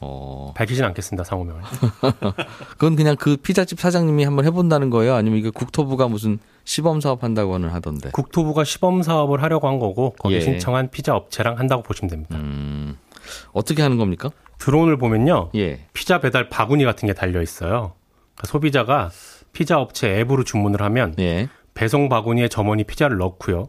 어, 0.00 0.52
밝히진 0.54 0.84
않겠습니다, 0.84 1.24
상호명을. 1.24 1.62
그건 2.76 2.94
그냥 2.94 3.16
그 3.16 3.38
피자집 3.38 3.80
사장님이 3.80 4.24
한번 4.24 4.44
해본다는 4.44 4.90
거예요. 4.90 5.14
아니면 5.14 5.38
이게 5.38 5.48
국토부가 5.48 6.08
무슨 6.08 6.38
시범 6.64 7.00
사업 7.00 7.24
한다고는 7.24 7.70
하던데. 7.70 8.10
국토부가 8.10 8.64
시범 8.64 9.02
사업을 9.02 9.42
하려고 9.42 9.66
한 9.66 9.78
거고 9.78 10.14
거기 10.18 10.34
예. 10.34 10.40
신청한 10.42 10.90
피자 10.90 11.16
업체랑 11.16 11.58
한다고 11.58 11.82
보시면 11.82 12.10
됩니다. 12.10 12.36
음, 12.36 12.98
어떻게 13.52 13.80
하는 13.80 13.96
겁니까? 13.96 14.28
드론을 14.58 14.98
보면요. 14.98 15.52
예. 15.54 15.86
피자 15.94 16.20
배달 16.20 16.50
바구니 16.50 16.84
같은 16.84 17.06
게 17.06 17.14
달려 17.14 17.40
있어요. 17.40 17.94
그러니까 18.34 18.46
소비자가 18.52 19.10
피자 19.54 19.80
업체 19.80 20.20
앱으로 20.20 20.44
주문을 20.44 20.82
하면 20.82 21.14
예. 21.18 21.48
배송 21.78 22.08
바구니에 22.08 22.48
점원이 22.48 22.82
피자를 22.82 23.18
넣고요. 23.18 23.68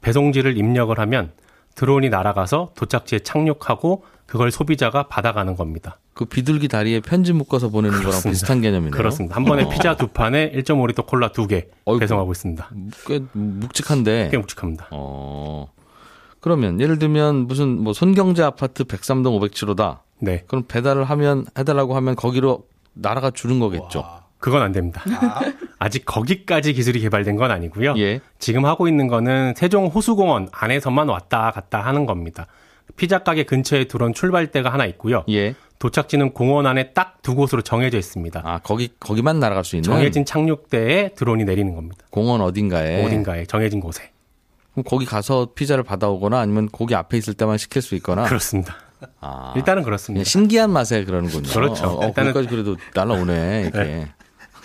배송지를 0.00 0.56
입력을 0.56 0.98
하면 0.98 1.32
드론이 1.74 2.08
날아가서 2.08 2.72
도착지에 2.74 3.18
착륙하고 3.18 4.02
그걸 4.24 4.50
소비자가 4.50 5.08
받아가는 5.08 5.56
겁니다. 5.56 5.98
그 6.14 6.24
비둘기 6.24 6.68
다리에 6.68 7.00
편지 7.00 7.34
묶어서 7.34 7.68
보내는 7.68 7.98
거랑 7.98 8.12
그렇습니다. 8.12 8.30
비슷한 8.30 8.62
개념이네요. 8.62 8.92
그렇습니다. 8.92 9.36
한 9.36 9.44
번에 9.44 9.68
피자 9.68 9.94
두 9.94 10.06
판에 10.06 10.52
1.5리터 10.52 11.06
콜라 11.06 11.32
두 11.32 11.46
개. 11.46 11.66
배송하고 11.84 12.32
있습니다. 12.32 12.70
꽤 13.06 13.20
묵직한데. 13.32 14.30
꽤 14.32 14.38
묵직합니다. 14.38 14.88
어. 14.92 15.70
그러면 16.40 16.80
예를 16.80 16.98
들면 16.98 17.46
무슨 17.46 17.78
뭐 17.78 17.92
손경제 17.92 18.42
아파트 18.42 18.84
103동 18.84 19.38
507호다. 19.38 19.98
네. 20.20 20.44
그럼 20.46 20.64
배달을 20.66 21.04
하면 21.04 21.44
해달라고 21.58 21.94
하면 21.94 22.16
거기로 22.16 22.64
날아가 22.94 23.30
주는 23.30 23.60
거겠죠. 23.60 24.02
그건 24.38 24.62
안 24.62 24.72
됩니다. 24.72 25.02
아 25.20 25.40
직 25.88 26.04
거기까지 26.04 26.72
기술이 26.74 27.00
개발된 27.00 27.36
건 27.36 27.50
아니고요. 27.50 27.94
예. 27.98 28.20
지금 28.38 28.66
하고 28.66 28.86
있는 28.88 29.08
거는 29.08 29.54
세종 29.56 29.86
호수공원 29.86 30.48
안에서만 30.52 31.08
왔다 31.08 31.50
갔다 31.52 31.80
하는 31.80 32.04
겁니다. 32.06 32.46
피자 32.96 33.20
가게 33.20 33.44
근처에 33.44 33.84
드론 33.84 34.12
출발대가 34.12 34.70
하나 34.72 34.84
있고요. 34.86 35.24
예. 35.30 35.54
도착지는 35.78 36.34
공원 36.34 36.66
안에 36.66 36.92
딱 36.92 37.10
두 37.22 37.34
곳으로 37.34 37.60
정해져 37.62 37.98
있습니다. 37.98 38.40
아 38.44 38.58
거기 38.62 38.88
거기만 38.98 39.40
날아갈 39.40 39.62
수 39.64 39.76
있는 39.76 39.82
정해진 39.84 40.24
착륙대에 40.24 41.10
드론이 41.14 41.44
내리는 41.44 41.74
겁니다. 41.74 42.04
공원 42.10 42.40
어딘가에. 42.40 43.04
어딘가에 43.04 43.44
정해진 43.44 43.80
곳에. 43.80 44.10
그럼 44.72 44.84
거기 44.86 45.04
가서 45.04 45.50
피자를 45.54 45.84
받아오거나 45.84 46.38
아니면 46.40 46.68
거기 46.72 46.94
앞에 46.94 47.18
있을 47.18 47.34
때만 47.34 47.58
시킬 47.58 47.82
수 47.82 47.94
있거나. 47.96 48.24
그렇습니다. 48.24 48.74
아. 49.20 49.52
일단은 49.56 49.82
그렇습니다. 49.82 50.24
신기한 50.24 50.70
맛에 50.70 51.04
그러는군요. 51.04 51.50
그렇죠. 51.50 51.86
어, 51.88 52.06
어, 52.06 52.10
일단은- 52.10 52.14
거기까지 52.32 52.48
그래도 52.48 52.76
날라오네 52.94 53.70
이렇게. 53.72 54.08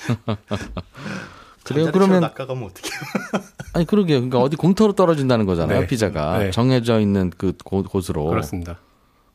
그래요? 1.63 1.85
잠자리처럼 1.85 1.91
그러면 1.91 2.21
낚아가면 2.21 2.63
어떡해요? 2.63 3.01
아니 3.73 3.85
그러게요. 3.85 4.17
그러니까 4.17 4.39
어디 4.39 4.55
공터로 4.55 4.93
떨어진다는 4.93 5.45
거잖아요. 5.45 5.81
네. 5.81 5.87
피자가 5.87 6.39
네. 6.39 6.51
정해져 6.51 6.99
있는 6.99 7.31
그 7.35 7.53
곳, 7.63 7.89
곳으로. 7.89 8.25
그렇습니다. 8.25 8.77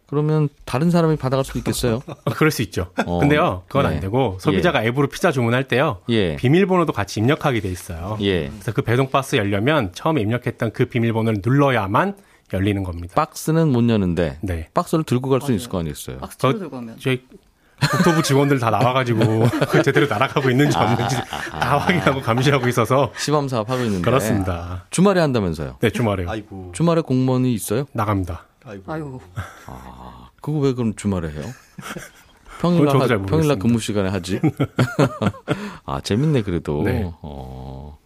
그러면 0.06 0.48
다른 0.64 0.90
사람이 0.90 1.16
받아갈 1.16 1.44
수도 1.44 1.58
있겠어요. 1.60 2.02
아, 2.24 2.30
그럴 2.34 2.50
수 2.50 2.62
있죠. 2.62 2.90
어. 3.06 3.20
근데요, 3.20 3.62
그건 3.68 3.88
네. 3.88 3.94
안 3.94 4.00
되고 4.00 4.38
소비자가 4.40 4.84
앱으로 4.84 5.06
피자 5.08 5.30
주문할 5.30 5.68
때요. 5.68 5.98
예. 6.08 6.34
비밀번호도 6.36 6.92
같이 6.92 7.20
입력하게 7.20 7.60
돼 7.60 7.68
있어요. 7.68 8.16
예. 8.20 8.48
그래서 8.48 8.72
그 8.72 8.82
배송 8.82 9.10
박스 9.10 9.36
열려면 9.36 9.92
처음에 9.92 10.20
입력했던 10.20 10.72
그 10.72 10.86
비밀번호를 10.86 11.42
눌러야만 11.44 12.16
열리는 12.52 12.82
겁니다. 12.82 13.14
박스는 13.14 13.68
못 13.70 13.88
여는데 13.88 14.38
네. 14.42 14.68
박스를 14.74 15.04
들고 15.04 15.28
갈 15.28 15.40
수. 15.40 15.52
있을 15.52 15.68
거 15.68 15.78
아니겠어요. 15.78 16.18
박스 16.18 16.38
들고 16.38 16.70
가면 16.70 16.96
저희 16.98 17.22
국토부 17.90 18.22
직원들 18.22 18.58
다 18.58 18.70
나와가지고 18.70 19.20
그 19.70 19.82
제대로 19.82 20.06
날아가고 20.06 20.50
있는지 20.50 20.76
없는지 20.76 21.16
다 21.50 21.78
확인하고 21.78 22.20
감시하고 22.20 22.68
있어서 22.68 23.10
시범 23.16 23.48
사업 23.48 23.70
하고 23.70 23.82
있는데 23.84 24.02
그렇습니다. 24.02 24.84
주말에 24.90 25.20
한다면서요. 25.20 25.76
네 25.80 25.90
주말에요. 25.90 26.28
아이고. 26.30 26.72
주말에 26.74 27.00
공무원이 27.00 27.52
있어요? 27.54 27.86
나갑니다. 27.92 28.44
아이고. 28.64 28.92
아유 28.92 29.18
그거 30.42 30.58
왜 30.58 30.72
그럼 30.74 30.94
주말에 30.94 31.30
해요? 31.30 31.44
평일날 32.60 33.22
평일날. 33.26 33.58
근무 33.58 33.78
시간에 33.80 34.08
하지. 34.10 34.40
아 35.86 36.00
재밌네 36.00 36.42
그래도. 36.42 36.82
네. 36.82 37.10
어. 37.22 37.98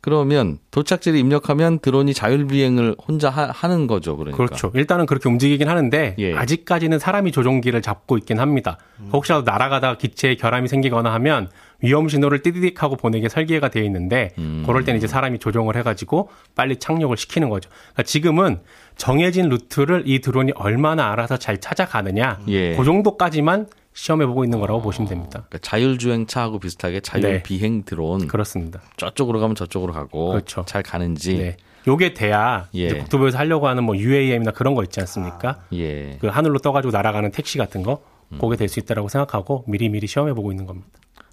그러면 0.00 0.58
도착지를 0.70 1.18
입력하면 1.18 1.80
드론이 1.80 2.14
자율 2.14 2.46
비행을 2.46 2.94
혼자 3.06 3.30
하, 3.30 3.68
는 3.68 3.86
거죠, 3.86 4.16
그러니까. 4.16 4.36
그렇죠. 4.36 4.70
일단은 4.74 5.06
그렇게 5.06 5.28
움직이긴 5.28 5.68
하는데 5.68 6.14
예. 6.18 6.34
아직까지는 6.34 6.98
사람이 6.98 7.32
조종기를 7.32 7.82
잡고 7.82 8.16
있긴 8.18 8.38
합니다. 8.38 8.78
혹시라도 9.12 9.42
날아가다가 9.42 9.98
기체에 9.98 10.36
결함이 10.36 10.68
생기거나 10.68 11.12
하면 11.14 11.48
위험 11.80 12.08
신호를 12.08 12.42
띠디딕 12.42 12.78
하고 12.78 12.96
보내게 12.96 13.28
설계가 13.28 13.68
되어 13.68 13.82
있는데 13.84 14.32
음. 14.38 14.62
그럴 14.66 14.84
때는 14.84 14.98
이제 14.98 15.06
사람이 15.06 15.38
조종을 15.38 15.76
해가지고 15.76 16.30
빨리 16.54 16.76
착륙을 16.76 17.16
시키는 17.16 17.48
거죠. 17.48 17.68
그러니까 17.70 18.02
지금은 18.04 18.60
정해진 18.96 19.48
루트를 19.48 20.04
이 20.06 20.20
드론이 20.20 20.52
얼마나 20.54 21.12
알아서 21.12 21.36
잘 21.36 21.58
찾아가느냐 21.60 22.40
예. 22.48 22.76
그 22.76 22.84
정도까지만 22.84 23.66
시험해보고 24.02 24.44
있는 24.44 24.60
거라고 24.60 24.80
보시면 24.80 25.08
됩니다. 25.08 25.30
그러니까 25.48 25.58
자율주행차하고 25.58 26.60
비슷하게 26.60 27.00
자율 27.00 27.22
네. 27.22 27.42
비행 27.42 27.82
드론 27.82 28.28
그렇습니다. 28.28 28.80
저쪽으로 28.96 29.40
가면 29.40 29.56
저쪽으로 29.56 29.92
가고 29.92 30.30
그렇죠. 30.30 30.64
잘 30.66 30.82
가는지. 30.84 31.36
네. 31.36 31.56
요게 31.88 32.14
돼야 32.14 32.68
예. 32.74 32.88
국토부에서 32.98 33.38
하려고 33.38 33.66
하는 33.66 33.82
뭐 33.84 33.96
UAM이나 33.96 34.52
그런 34.52 34.74
거 34.74 34.84
있지 34.84 35.00
않습니까? 35.00 35.60
예. 35.72 36.16
그 36.20 36.28
하늘로 36.28 36.58
떠가지고 36.58 36.92
날아가는 36.92 37.32
택시 37.32 37.58
같은 37.58 37.82
거 37.82 38.02
그게 38.40 38.56
될 38.56 38.68
수 38.68 38.78
있다라고 38.78 39.08
생각하고 39.08 39.64
미리미리 39.66 40.06
시험해 40.06 40.34
보고 40.34 40.52
있는 40.52 40.66
겁니다. 40.66 40.88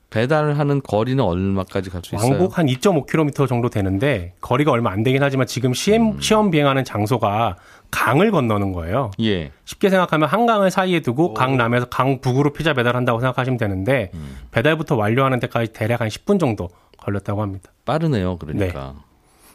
배달하는 0.09 0.81
거리는 0.81 1.21
얼마까지 1.21 1.89
갈 1.89 2.01
수 2.03 2.15
있어요? 2.15 2.29
왕복 2.31 2.57
한 2.57 2.67
2.5km 2.67 3.47
정도 3.49 3.69
되는데 3.69 4.33
거리가 4.39 4.71
얼마 4.71 4.91
안 4.91 5.03
되긴 5.03 5.21
하지만 5.21 5.45
지금 5.45 5.73
시험 5.73 6.13
음. 6.13 6.21
시험 6.21 6.51
비행하는 6.51 6.85
장소가 6.85 7.57
강을 7.91 8.31
건너는 8.31 8.73
거예요. 8.73 9.11
예. 9.21 9.51
쉽게 9.65 9.89
생각하면 9.89 10.27
한강을 10.29 10.71
사이에 10.71 10.99
두고 11.01 11.33
강 11.33 11.57
남에서 11.57 11.85
강 11.87 12.19
북으로 12.21 12.53
피자 12.53 12.73
배달한다고 12.73 13.19
생각하시면 13.19 13.57
되는데 13.57 14.11
음. 14.13 14.37
배달부터 14.51 14.95
완료하는 14.95 15.39
데까지 15.39 15.73
대략 15.73 16.01
한 16.01 16.07
10분 16.07 16.39
정도 16.39 16.69
걸렸다고 16.97 17.41
합니다. 17.41 17.71
빠르네요. 17.85 18.37
그러니까. 18.37 18.95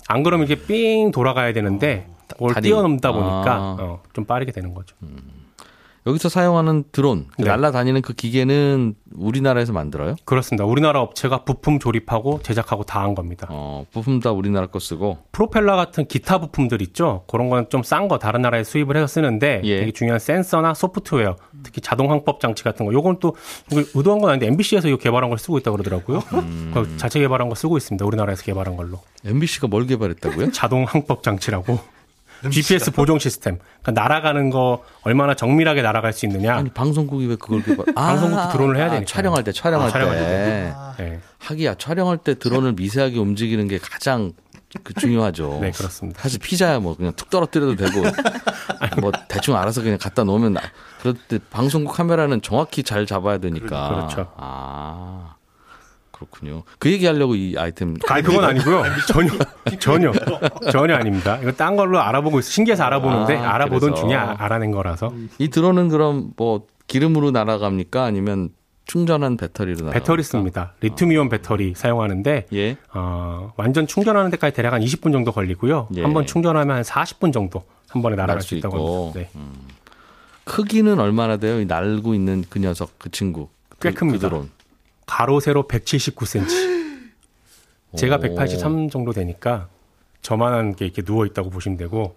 안 0.08 0.22
그러면 0.22 0.46
이게 0.46 0.56
삥 0.56 1.10
돌아가야 1.12 1.52
되는데 1.52 2.06
그걸 2.28 2.54
다리. 2.54 2.68
뛰어넘다 2.68 3.12
보니까 3.12 3.54
아. 3.54 3.76
어, 3.80 4.02
좀 4.12 4.24
빠르게 4.24 4.52
되는 4.52 4.74
거죠. 4.74 4.96
여기서 6.06 6.30
사용하는 6.30 6.84
드론, 6.92 7.26
그 7.36 7.42
네. 7.42 7.48
날아다니는 7.48 8.00
그 8.00 8.14
기계는 8.14 8.94
우리나라에서 9.14 9.72
만들어요? 9.74 10.16
그렇습니다. 10.24 10.64
우리나라 10.64 11.00
업체가 11.02 11.44
부품 11.44 11.78
조립하고 11.78 12.40
제작하고 12.42 12.84
다 12.84 13.00
한 13.00 13.14
겁니다. 13.14 13.46
어, 13.50 13.84
부품 13.92 14.18
다 14.20 14.30
우리나라 14.32 14.66
거 14.68 14.78
쓰고. 14.78 15.18
프로펠러 15.32 15.76
같은 15.76 16.06
기타 16.06 16.38
부품들 16.38 16.80
있죠. 16.82 17.24
그런 17.26 17.50
건 17.50 17.66
좀 17.68 17.82
싼 17.82 18.08
거 18.08 18.18
다른 18.18 18.40
나라에 18.42 18.64
수입을 18.64 18.96
해서 18.96 19.06
쓰는데 19.06 19.60
예. 19.64 19.80
되게 19.80 19.92
중요한 19.92 20.18
센서나 20.18 20.72
소프트웨어, 20.74 21.36
특히 21.62 21.80
자동 21.82 22.10
항법 22.10 22.40
장치 22.40 22.64
같은 22.64 22.86
거. 22.86 22.92
요건 22.92 23.18
또 23.20 23.36
의도한 23.70 24.20
건 24.20 24.30
아닌데 24.30 24.46
MBC에서 24.46 24.88
이거 24.88 24.96
개발한 24.96 25.28
걸 25.28 25.38
쓰고 25.38 25.58
있다고 25.58 25.76
그러더라고요. 25.76 26.22
음. 26.34 26.70
그 26.74 26.96
자체 26.96 27.18
개발한 27.20 27.48
거 27.50 27.54
쓰고 27.54 27.76
있습니다. 27.76 28.04
우리나라에서 28.06 28.42
개발한 28.44 28.76
걸로. 28.76 29.00
MBC가 29.26 29.66
뭘 29.66 29.86
개발했다고요? 29.86 30.52
자동 30.52 30.84
항법 30.84 31.22
장치라고. 31.22 31.78
GPS 32.50 32.92
보정 32.92 33.18
시스템. 33.18 33.58
그러니까 33.82 34.02
날아가는 34.02 34.50
거 34.50 34.82
얼마나 35.02 35.34
정밀하게 35.34 35.82
날아갈 35.82 36.12
수 36.12 36.24
있느냐. 36.26 36.54
아니 36.56 36.70
방송국이 36.70 37.26
왜 37.26 37.36
그걸 37.36 37.62
개발? 37.62 37.84
아, 37.96 38.06
방송국도 38.08 38.48
드론을 38.52 38.76
해야 38.76 38.86
되니까요. 38.86 39.04
촬영할 39.06 39.44
때, 39.44 39.52
촬영할 39.52 39.88
아, 39.88 39.90
촬영할 39.90 40.16
때. 40.16 40.74
네. 40.98 41.20
하기야 41.38 41.74
촬영할 41.74 42.18
때 42.18 42.34
드론을 42.38 42.72
미세하게 42.72 43.18
움직이는 43.18 43.68
게 43.68 43.78
가장 43.78 44.32
그 44.84 44.94
중요하죠. 44.94 45.58
네, 45.62 45.70
그렇습니다. 45.72 46.22
사실 46.22 46.38
피자야 46.38 46.78
뭐 46.78 46.96
그냥 46.96 47.12
툭 47.16 47.28
떨어뜨려도 47.28 47.76
되고 47.76 48.02
뭐 49.00 49.10
대충 49.28 49.56
알아서 49.56 49.82
그냥 49.82 49.98
갖다 50.00 50.24
놓으면 50.24 50.54
나- 50.54 50.60
그럴 51.00 51.14
때 51.28 51.38
방송국 51.50 51.94
카메라는 51.94 52.40
정확히 52.42 52.82
잘 52.82 53.04
잡아야 53.06 53.38
되니까. 53.38 53.88
그렇죠. 53.88 54.32
아 54.36 55.34
그렇군요. 56.20 56.62
그 56.78 56.90
얘기 56.92 57.06
하려고 57.06 57.34
이 57.34 57.56
아이템. 57.56 57.96
아니 58.08 58.22
그건 58.22 58.44
아니고요. 58.44 58.82
전혀 59.08 59.30
전혀 59.78 60.12
전혀 60.70 60.94
아닙니다. 60.94 61.38
이거 61.42 61.50
딴 61.52 61.76
걸로 61.76 61.98
알아보고. 62.00 62.42
신기해서 62.42 62.84
알아보는데 62.84 63.36
아, 63.38 63.54
알아보던 63.54 63.90
그래서. 63.92 64.06
중에 64.06 64.14
아- 64.16 64.36
알아낸 64.38 64.70
거라서. 64.70 65.12
이 65.38 65.48
드론은 65.48 65.88
그럼 65.88 66.32
뭐 66.36 66.66
기름으로 66.86 67.30
날아갑니까? 67.30 68.04
아니면 68.04 68.50
충전한 68.84 69.36
배터리로 69.36 69.78
나가. 69.86 69.92
배터리 69.92 70.22
씁니다. 70.22 70.74
리튬이온 70.80 71.28
배터리 71.30 71.74
사용하는데 71.74 72.46
예. 72.52 72.76
어, 72.92 73.52
완전 73.56 73.86
충전하는 73.86 74.30
데까지 74.30 74.54
대략 74.54 74.72
한 74.74 74.80
20분 74.82 75.12
정도 75.12 75.32
걸리고요. 75.32 75.88
예. 75.96 76.02
한번 76.02 76.26
충전하면 76.26 76.76
한 76.76 76.82
40분 76.82 77.32
정도 77.32 77.62
한 77.88 78.02
번에 78.02 78.16
날아갈 78.16 78.36
날수수 78.36 78.56
있다고. 78.56 79.12
합니다. 79.14 79.30
네. 79.32 79.40
크기는 80.44 80.98
얼마나 80.98 81.36
돼요? 81.36 81.60
이 81.60 81.64
날고 81.66 82.14
있는 82.14 82.44
그 82.50 82.58
녀석, 82.58 82.98
그 82.98 83.10
친구. 83.10 83.48
꽤 83.80 83.90
그- 83.90 84.00
큽니다. 84.00 84.28
그 84.28 84.34
드론. 84.34 84.50
가로 85.10 85.40
세로 85.40 85.64
179cm. 85.64 87.10
제가 87.96 88.16
오. 88.16 88.20
183 88.20 88.88
정도 88.90 89.12
되니까 89.12 89.68
저만한 90.22 90.76
게 90.76 90.84
이렇게 90.84 91.02
누워 91.02 91.26
있다고 91.26 91.50
보시면 91.50 91.76
되고 91.76 92.14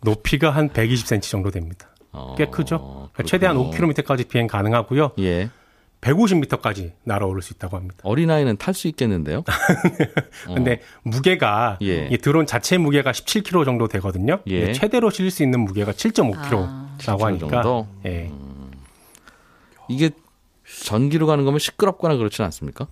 높이가 0.00 0.50
한 0.50 0.68
120cm 0.70 1.22
정도 1.22 1.52
됩니다. 1.52 1.88
어, 2.10 2.34
꽤 2.36 2.46
크죠? 2.46 3.10
그러니까. 3.12 3.22
최대한 3.22 3.56
5km까지 3.56 4.28
비행 4.28 4.48
가능하고요. 4.48 5.12
예. 5.20 5.50
150m까지 6.00 6.90
날아오를 7.04 7.42
수 7.42 7.52
있다고 7.54 7.76
합니다. 7.76 7.98
어린아이는 8.02 8.56
탈 8.56 8.74
수 8.74 8.88
있겠는데요? 8.88 9.44
근데 10.52 10.80
무게가 11.04 11.78
어. 11.80 11.84
예. 11.84 12.08
이 12.10 12.18
드론 12.18 12.46
자체 12.46 12.76
무게가 12.76 13.12
17kg 13.12 13.64
정도 13.64 13.86
되거든요. 13.86 14.40
예. 14.48 14.72
최대로 14.72 15.10
실을 15.10 15.30
수 15.30 15.44
있는 15.44 15.60
무게가 15.60 15.92
7.5kg라고 15.92 17.18
그 17.18 17.24
하니까 17.24 17.48
정도? 17.62 17.86
예. 18.04 18.32
이게 19.88 20.10
전기로 20.84 21.26
가는 21.26 21.44
거면 21.44 21.58
시끄럽거나 21.58 22.16
그렇진 22.16 22.44
않습니까? 22.44 22.86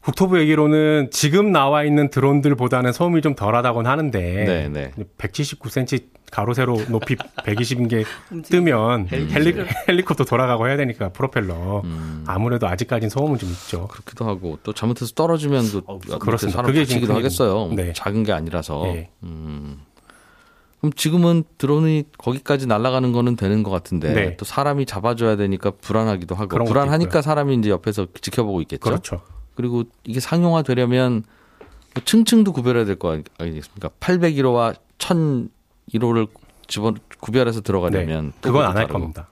국토부 0.00 0.40
얘기로는 0.40 1.10
지금 1.12 1.52
나와 1.52 1.84
있는 1.84 2.10
드론들보다는 2.10 2.92
소음이 2.92 3.22
좀 3.22 3.36
덜하다고는 3.36 3.88
하는데 3.88 4.20
네, 4.20 4.68
네. 4.68 4.92
179cm 5.16 6.02
가로 6.32 6.54
세로 6.54 6.76
높이 6.88 7.14
120인 7.46 7.88
게 7.88 8.04
뜨면 8.48 9.08
헬리, 9.12 9.54
헬리콥터 9.86 10.24
돌아가고 10.24 10.66
해야 10.66 10.76
되니까 10.76 11.10
프로펠러 11.10 11.82
음. 11.84 12.24
아무래도 12.26 12.66
아직까지는 12.66 13.10
소음은 13.10 13.38
좀 13.38 13.50
있죠. 13.50 13.86
그렇기도 13.86 14.24
하고 14.24 14.58
또 14.64 14.72
잘못해서 14.72 15.12
떨어지면 15.14 15.66
또 15.70 16.00
밑에 16.02 16.18
그렇습니다. 16.18 16.62
그게 16.62 16.84
지금. 16.84 17.14
하겠어요. 17.14 17.68
네. 17.74 17.92
작은 17.92 18.24
게 18.24 18.32
아니라서. 18.32 18.82
예. 18.88 19.10
음. 19.22 19.82
그럼 20.82 20.92
지금은 20.94 21.44
드론이 21.58 22.04
거기까지 22.18 22.66
날아가는 22.66 23.12
거는 23.12 23.36
되는 23.36 23.62
것 23.62 23.70
같은데 23.70 24.12
네. 24.12 24.36
또 24.36 24.44
사람이 24.44 24.84
잡아줘야 24.84 25.36
되니까 25.36 25.70
불안하기도 25.80 26.34
하고 26.34 26.64
불안하니까. 26.64 27.22
사람이 27.22 27.54
이제 27.54 27.70
옆에서 27.70 28.08
지켜보고 28.20 28.60
있겠죠. 28.62 28.80
그렇죠. 28.80 29.22
그리고 29.54 29.84
이게 30.02 30.18
상용화 30.18 30.62
되려면 30.62 31.22
뭐 31.94 32.02
층층도 32.04 32.52
구별해야 32.52 32.84
될 32.84 32.96
거 32.98 33.20
아니겠습니까? 33.38 33.90
801호와 34.00 34.74
1001호를 34.98 36.28
집어 36.66 36.94
구별해서 37.20 37.60
들어가려면 37.60 38.26
네. 38.26 38.32
또 38.40 38.52
그건 38.52 38.66
안 38.66 38.76
할. 38.76 38.88
겁니다. 38.88 39.28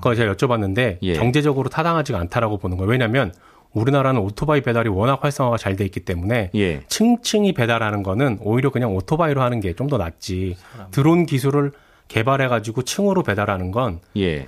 그거 0.00 0.14
제가 0.14 0.32
여쭤봤는데 0.34 0.98
예. 1.02 1.12
경제적으로 1.14 1.68
타당하지가 1.68 2.18
않다라고 2.18 2.56
보는 2.56 2.78
거예요. 2.78 2.90
왜냐하면 2.90 3.34
우리나라는 3.80 4.20
오토바이 4.22 4.62
배달이 4.62 4.88
워낙 4.88 5.22
활성화가 5.22 5.58
잘 5.58 5.76
돼 5.76 5.84
있기 5.84 6.00
때문에 6.00 6.50
예. 6.54 6.80
층층이 6.88 7.52
배달하는 7.52 8.02
거는 8.02 8.38
오히려 8.40 8.70
그냥 8.70 8.94
오토바이로 8.96 9.42
하는 9.42 9.60
게 9.60 9.74
좀 9.74 9.86
더 9.88 9.98
낫지. 9.98 10.56
드론 10.90 11.26
기술을 11.26 11.72
개발해 12.08 12.48
가지고 12.48 12.82
층으로 12.82 13.22
배달하는 13.22 13.70
건 13.70 14.00
예. 14.16 14.46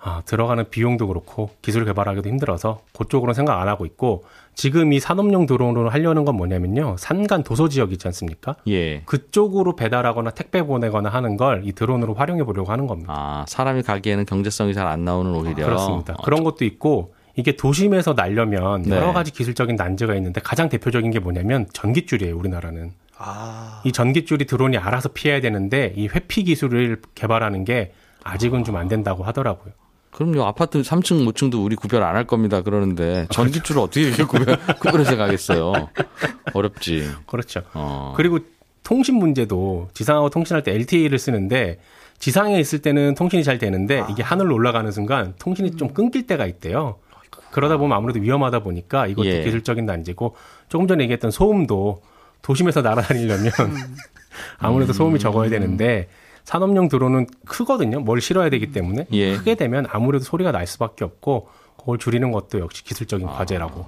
아, 0.00 0.22
들어가는 0.26 0.70
비용도 0.70 1.08
그렇고 1.08 1.50
기술 1.60 1.84
개발하기도 1.84 2.28
힘들어서 2.28 2.82
그쪽으로는 2.96 3.34
생각 3.34 3.60
안 3.60 3.66
하고 3.66 3.84
있고 3.84 4.22
지금 4.54 4.92
이 4.92 5.00
산업용 5.00 5.46
드론으로 5.46 5.88
하려는 5.90 6.24
건 6.24 6.36
뭐냐면요. 6.36 6.94
산간 6.98 7.42
도서 7.42 7.68
지역 7.68 7.92
있지 7.92 8.06
않습니까? 8.06 8.54
예. 8.68 9.00
그쪽으로 9.06 9.74
배달하거나 9.74 10.30
택배 10.30 10.62
보내거나 10.62 11.08
하는 11.08 11.36
걸 11.36 11.62
이 11.64 11.72
드론으로 11.72 12.14
활용해 12.14 12.44
보려고 12.44 12.70
하는 12.70 12.86
겁니다. 12.86 13.12
아, 13.12 13.44
사람이 13.48 13.82
가기에는 13.82 14.24
경제성이 14.26 14.72
잘 14.72 14.86
안 14.86 15.04
나오는 15.04 15.34
오히려. 15.34 15.64
그렇습니다. 15.66 16.14
어, 16.14 16.22
그런 16.22 16.44
것도 16.44 16.64
있고 16.64 17.14
이게 17.38 17.52
도심에서 17.52 18.14
날려면 18.14 18.82
네. 18.82 18.96
여러 18.96 19.12
가지 19.12 19.30
기술적인 19.30 19.76
난제가 19.76 20.16
있는데 20.16 20.40
가장 20.40 20.68
대표적인 20.68 21.12
게 21.12 21.20
뭐냐면 21.20 21.68
전깃줄이에요. 21.72 22.36
우리나라는. 22.36 22.90
아, 23.16 23.80
이 23.84 23.92
전깃줄이 23.92 24.44
드론이 24.44 24.76
알아서 24.76 25.10
피해야 25.10 25.40
되는데 25.40 25.92
이 25.96 26.08
회피 26.08 26.42
기술을 26.42 27.00
개발하는 27.14 27.64
게 27.64 27.92
아직은 28.24 28.64
좀안 28.64 28.88
된다고 28.88 29.22
하더라고요. 29.22 29.72
그럼요. 30.10 30.46
아파트 30.46 30.82
3층, 30.82 31.24
5층도 31.32 31.64
우리 31.64 31.76
구별 31.76 32.02
안 32.02 32.16
할 32.16 32.24
겁니다. 32.26 32.62
그러는데 32.62 33.28
전기줄을 33.30 33.82
어떻게 33.82 34.02
이렇게 34.08 34.24
구별, 34.24 34.58
구별해서 34.80 35.16
가겠어요. 35.16 35.72
어렵지. 36.54 37.08
그렇죠. 37.26 37.62
어. 37.72 38.14
그리고 38.16 38.40
통신 38.82 39.14
문제도 39.14 39.88
지상하고 39.94 40.30
통신할 40.30 40.64
때 40.64 40.72
LTE를 40.74 41.20
쓰는데 41.20 41.78
지상에 42.18 42.58
있을 42.58 42.80
때는 42.80 43.14
통신이 43.14 43.44
잘 43.44 43.58
되는데 43.58 44.02
이게 44.10 44.24
하늘로 44.24 44.56
올라가는 44.56 44.90
순간 44.90 45.34
통신이 45.38 45.76
좀 45.76 45.94
끊길 45.94 46.26
때가 46.26 46.46
있대요. 46.46 46.96
그러다 47.50 47.76
보면 47.76 47.96
아무래도 47.96 48.20
위험하다 48.20 48.60
보니까 48.60 49.06
이것도 49.06 49.26
예. 49.26 49.42
기술적인 49.44 49.86
난제고 49.86 50.34
조금 50.68 50.86
전에 50.86 51.04
얘기했던 51.04 51.30
소음도 51.30 52.02
도심에서 52.42 52.82
날아다니려면 52.82 53.50
아무래도 54.58 54.92
소음이 54.92 55.18
적어야 55.18 55.50
되는데 55.50 56.08
산업용 56.44 56.88
드론은 56.88 57.26
크거든요. 57.46 58.00
뭘 58.00 58.20
실어야 58.20 58.48
되기 58.50 58.72
때문에 58.72 59.06
예. 59.12 59.36
크게 59.36 59.54
되면 59.54 59.86
아무래도 59.90 60.24
소리가 60.24 60.52
날 60.52 60.66
수밖에 60.66 61.04
없고 61.04 61.48
그걸 61.76 61.98
줄이는 61.98 62.32
것도 62.32 62.60
역시 62.60 62.84
기술적인 62.84 63.26
과제라고. 63.26 63.86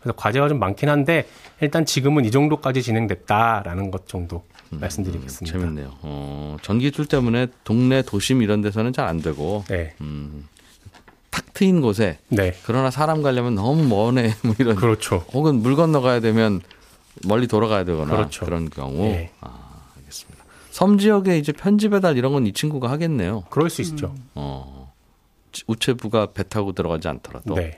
그래서 0.00 0.16
과제가 0.16 0.48
좀 0.48 0.58
많긴 0.58 0.88
한데 0.88 1.28
일단 1.60 1.84
지금은 1.86 2.24
이 2.24 2.32
정도까지 2.32 2.82
진행됐다라는 2.82 3.92
것 3.92 4.08
정도 4.08 4.42
말씀드리겠습니다. 4.70 5.58
재밌네요. 5.58 5.92
어, 6.02 6.56
전기줄 6.62 7.06
때문에 7.06 7.46
동네 7.62 8.02
도심 8.02 8.42
이런 8.42 8.62
데서는 8.62 8.92
잘 8.92 9.06
안 9.06 9.20
되고 9.22 9.62
네, 9.68 9.94
탁 11.32 11.52
트인 11.54 11.80
곳에 11.80 12.18
네, 12.28 12.54
그러나 12.64 12.90
사람 12.92 13.22
가려면 13.22 13.56
너무 13.56 13.82
머네 13.88 14.34
뭐 14.44 14.54
이런 14.60 14.76
그렇죠. 14.76 15.24
혹은 15.32 15.56
물 15.62 15.74
건너가야 15.74 16.20
되면 16.20 16.60
멀리 17.26 17.48
돌아가야 17.48 17.84
되거나 17.84 18.14
그렇죠. 18.14 18.44
런 18.46 18.70
경우 18.70 19.06
예. 19.06 19.30
아, 19.40 19.82
알겠습니다. 19.98 20.44
섬 20.70 20.98
지역에 20.98 21.38
이제 21.38 21.50
편지 21.52 21.88
배달 21.88 22.16
이런 22.16 22.32
건 22.32 22.46
이 22.46 22.52
친구가 22.52 22.88
하겠네요. 22.90 23.44
그럴 23.50 23.68
수 23.70 23.82
있죠. 23.82 24.14
어. 24.34 24.92
우체부가 25.66 26.26
배 26.32 26.42
타고 26.48 26.72
들어가지 26.72 27.08
않더라도 27.08 27.54
네, 27.56 27.76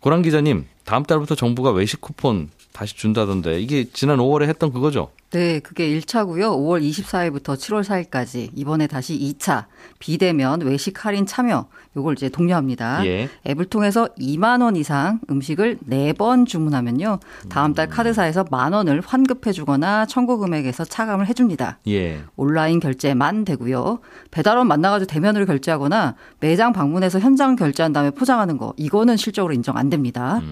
고란 0.00 0.22
기자님 0.22 0.66
다음 0.84 1.02
달부터 1.04 1.34
정부가 1.34 1.70
외식 1.70 2.00
쿠폰 2.00 2.50
다시 2.72 2.96
준다던데 2.96 3.60
이게 3.60 3.84
지난 3.92 4.18
5월에 4.18 4.48
했던 4.48 4.72
그거죠? 4.72 5.10
네, 5.32 5.60
그게 5.60 5.88
1차고요. 5.98 6.52
5월 6.58 6.82
24일부터 6.82 7.56
7월 7.56 7.82
4일까지 7.82 8.50
이번에 8.54 8.86
다시 8.86 9.18
2차 9.18 9.64
비대면 9.98 10.60
외식 10.60 11.06
할인 11.06 11.24
참여 11.24 11.68
요걸 11.96 12.14
이제 12.18 12.28
독려합니다. 12.28 13.04
예. 13.06 13.30
앱을 13.46 13.66
통해서 13.66 14.08
2만 14.18 14.62
원 14.62 14.76
이상 14.76 15.20
음식을 15.30 15.78
4번 15.88 16.46
주문하면요. 16.46 17.18
다음 17.48 17.72
달 17.72 17.88
카드사에서 17.88 18.44
만 18.50 18.74
원을 18.74 19.00
환급해 19.00 19.52
주거나 19.52 20.04
청구 20.04 20.36
금액에서 20.36 20.84
차감을 20.84 21.26
해 21.26 21.32
줍니다. 21.32 21.78
예. 21.88 22.22
온라인 22.36 22.78
결제만 22.78 23.46
되고요. 23.46 24.00
배달원 24.30 24.68
만나 24.68 24.90
가지고 24.90 25.10
대면으로 25.10 25.46
결제하거나 25.46 26.14
매장 26.40 26.74
방문해서 26.74 27.20
현장 27.20 27.56
결제한 27.56 27.94
다음에 27.94 28.10
포장하는 28.10 28.58
거 28.58 28.74
이거는 28.76 29.16
실적으로 29.16 29.54
인정 29.54 29.78
안 29.78 29.88
됩니다. 29.88 30.42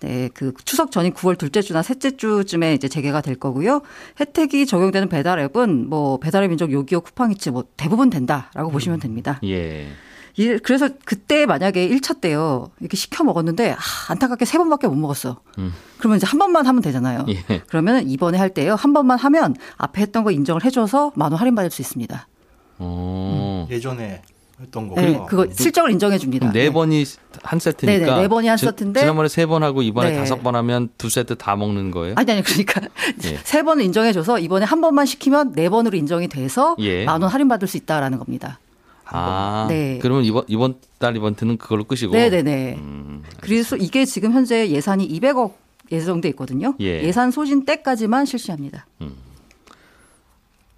네, 0.00 0.28
그 0.34 0.52
추석 0.64 0.90
전인 0.90 1.12
9월 1.12 1.38
둘째 1.38 1.62
주나 1.62 1.82
셋째 1.82 2.16
주쯤에 2.16 2.74
이제 2.74 2.88
재개가 2.88 3.20
될 3.20 3.36
거고요. 3.36 3.80
혜택이 4.24 4.66
적용되는 4.66 5.08
배달 5.08 5.38
앱은 5.38 5.88
뭐 5.88 6.18
배달의 6.18 6.48
민족 6.48 6.72
요기요 6.72 7.02
쿠팡이츠 7.02 7.50
뭐 7.50 7.64
대부분 7.76 8.08
된다라고 8.10 8.70
보시면 8.70 8.98
됩니다. 9.00 9.38
예. 9.44 9.88
이- 10.36 10.58
그래서 10.64 10.88
그때 11.04 11.46
만약에 11.46 11.88
1차 11.88 12.20
때요. 12.20 12.70
이렇게 12.80 12.96
시켜 12.96 13.22
먹었는데 13.22 13.72
아, 13.72 13.76
안타깝게 14.08 14.44
세 14.46 14.58
번밖에 14.58 14.88
못 14.88 14.96
먹었어. 14.96 15.40
그러면 15.98 16.16
이제 16.16 16.26
한 16.26 16.38
번만 16.38 16.66
하면 16.66 16.82
되잖아요. 16.82 17.24
예. 17.28 17.62
그러면 17.68 18.08
이번에 18.08 18.38
할 18.38 18.50
때요. 18.50 18.74
한 18.74 18.92
번만 18.92 19.18
하면 19.18 19.54
앞에 19.76 20.00
했던 20.02 20.24
거 20.24 20.30
인정을 20.32 20.64
해 20.64 20.70
줘서 20.70 21.12
만 21.14 21.30
원 21.32 21.38
할인 21.40 21.54
받을 21.54 21.70
수 21.70 21.82
있습니다. 21.82 22.26
어. 22.78 23.68
예전에 23.70 24.22
했던 24.60 24.88
거. 24.88 24.94
네, 25.00 25.20
그거 25.28 25.46
실적을 25.52 25.90
인정해 25.92 26.18
줍니다. 26.18 26.50
네 26.52 26.72
번이 26.72 27.04
한 27.44 27.58
세트니까. 27.58 28.04
네네, 28.06 28.22
네 28.22 28.28
번이 28.28 28.48
한 28.48 28.56
지- 28.56 28.64
세트인데 28.66 29.00
지 29.00 29.06
난번에 29.06 29.28
세 29.28 29.46
번 29.46 29.62
하고 29.62 29.82
이번에 29.82 30.10
네. 30.10 30.16
다섯 30.16 30.42
번 30.42 30.56
하면 30.56 30.88
두 30.98 31.08
세트 31.08 31.36
다 31.36 31.54
먹는 31.56 31.90
거예요? 31.90 32.14
아니 32.16 32.32
아니 32.32 32.42
그러니까 32.42 32.80
예. 33.24 33.36
세 33.44 33.62
번을 33.62 33.84
인정해줘서 33.84 34.38
이번에 34.38 34.64
한 34.64 34.80
번만 34.80 35.06
시키면 35.06 35.52
네 35.52 35.68
번으로 35.68 35.96
인정이 35.96 36.28
돼서 36.28 36.74
예. 36.80 37.04
만원 37.04 37.30
할인 37.30 37.48
받을 37.48 37.68
수 37.68 37.76
있다라는 37.76 38.18
겁니다. 38.18 38.58
아. 39.06 39.66
네. 39.68 39.98
그러면 40.00 40.24
이번 40.24 40.44
이번 40.48 40.74
달 40.98 41.14
이번트는 41.16 41.58
그걸로 41.58 41.84
끝이고. 41.84 42.12
네네네. 42.14 42.76
음, 42.78 43.22
그래서 43.40 43.76
이게 43.76 44.04
지금 44.06 44.32
현재 44.32 44.68
예산이 44.70 45.06
200억 45.20 45.52
예정돼 45.92 46.30
있거든요. 46.30 46.74
예. 46.80 47.12
산 47.12 47.30
소진 47.30 47.64
때까지만 47.66 48.24
실시합니다. 48.24 48.86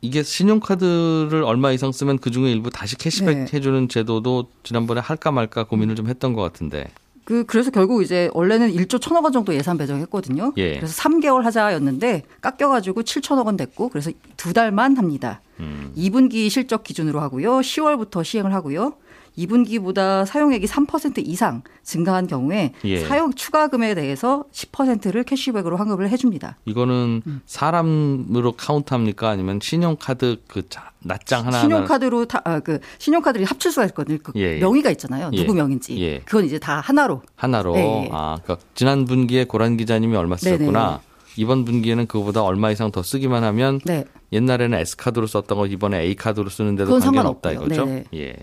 이게 0.01 0.23
신용카드를 0.23 1.43
얼마 1.45 1.73
이상 1.73 1.93
쓰면 1.93 2.19
그 2.19 2.31
중에 2.31 2.51
일부 2.51 2.71
다시 2.71 2.97
캐시백 2.97 3.39
네. 3.39 3.47
해주는 3.53 3.89
제도도 3.89 4.49
지난번에 4.63 5.01
할까 5.01 5.33
말까 5.33 5.65
고민을 5.65 5.97
좀 5.97 6.09
했던 6.09 6.33
것 6.33 6.43
같은데. 6.43 6.91
그 7.25 7.45
그래서 7.45 7.73
결국 7.73 8.03
이제 8.03 8.31
원래는 8.35 8.73
1조 8.73 9.01
1천억 9.01 9.25
원 9.25 9.33
정도 9.33 9.53
예산 9.53 9.77
배정했거든요. 9.77 10.53
예. 10.59 10.77
그래서 10.77 11.03
3개월 11.03 11.43
하자였는데 11.43 12.23
깎여가지고 12.41 13.03
7천억 13.03 13.47
원 13.47 13.57
됐고 13.57 13.89
그래서 13.89 14.13
두 14.37 14.53
달만 14.53 14.97
합니다. 14.97 15.41
음. 15.59 15.93
2분기 15.97 16.49
실적 16.51 16.85
기준으로 16.85 17.21
하고요. 17.21 17.59
10월부터 17.59 18.23
시행을 18.23 18.55
하고요. 18.55 18.95
2분기보다 19.39 20.25
사용액이 20.27 20.67
3% 20.67 21.23
이상 21.27 21.63
증가한 21.83 22.27
경우에 22.27 22.73
예. 22.85 23.01
사용 23.01 23.33
추가금에 23.33 23.95
대해서 23.95 24.45
10%를 24.53 25.25
캐시백으로 25.25 25.77
환급을 25.77 26.09
해줍니다. 26.11 26.57
이거는 26.65 27.23
음. 27.27 27.41
사람으로 27.47 28.53
카운트합니까? 28.53 29.29
아니면 29.29 29.59
신용카드 29.63 30.43
그 30.49 30.69
자- 30.69 30.91
낱장 31.01 31.47
하나 31.47 31.61
신용카드로 31.61 32.25
타, 32.25 32.41
아, 32.45 32.61
그 32.61 32.81
신용카드를 32.99 33.47
합칠 33.47 33.71
수가 33.71 33.87
있거든요. 33.87 34.19
그 34.23 34.33
예, 34.37 34.57
예. 34.57 34.59
명의가 34.59 34.91
있잖아요. 34.93 35.31
예. 35.33 35.37
누구 35.37 35.55
명인지. 35.55 36.01
예. 36.03 36.19
그건 36.21 36.45
이제 36.45 36.59
다 36.59 36.81
하나로. 36.81 37.23
하나로 37.37 37.77
예, 37.77 37.81
예. 37.81 38.09
아 38.13 38.39
그러니까 38.43 38.67
지난 38.75 39.05
분기에 39.05 39.45
고란 39.45 39.77
기자님이 39.77 40.17
얼마 40.17 40.37
쓰셨구나. 40.37 40.87
네네. 40.89 40.99
이번 41.37 41.65
분기에는 41.65 42.07
그거보다 42.07 42.43
얼마 42.43 42.71
이상 42.71 42.91
더 42.91 43.03
쓰기만 43.03 43.45
하면 43.45 43.81
네. 43.85 44.05
옛날에는 44.33 44.77
S 44.79 44.97
카드로 44.97 45.27
썼던 45.27 45.59
거 45.59 45.67
이번에 45.67 46.01
A 46.01 46.15
카드로 46.17 46.49
쓰는데도 46.49 46.87
그건 46.87 47.01
관계는 47.01 47.27
없다 47.27 47.51
상관없고요. 47.51 47.77
이거죠. 47.85 47.85
네네. 47.87 48.05
예. 48.15 48.37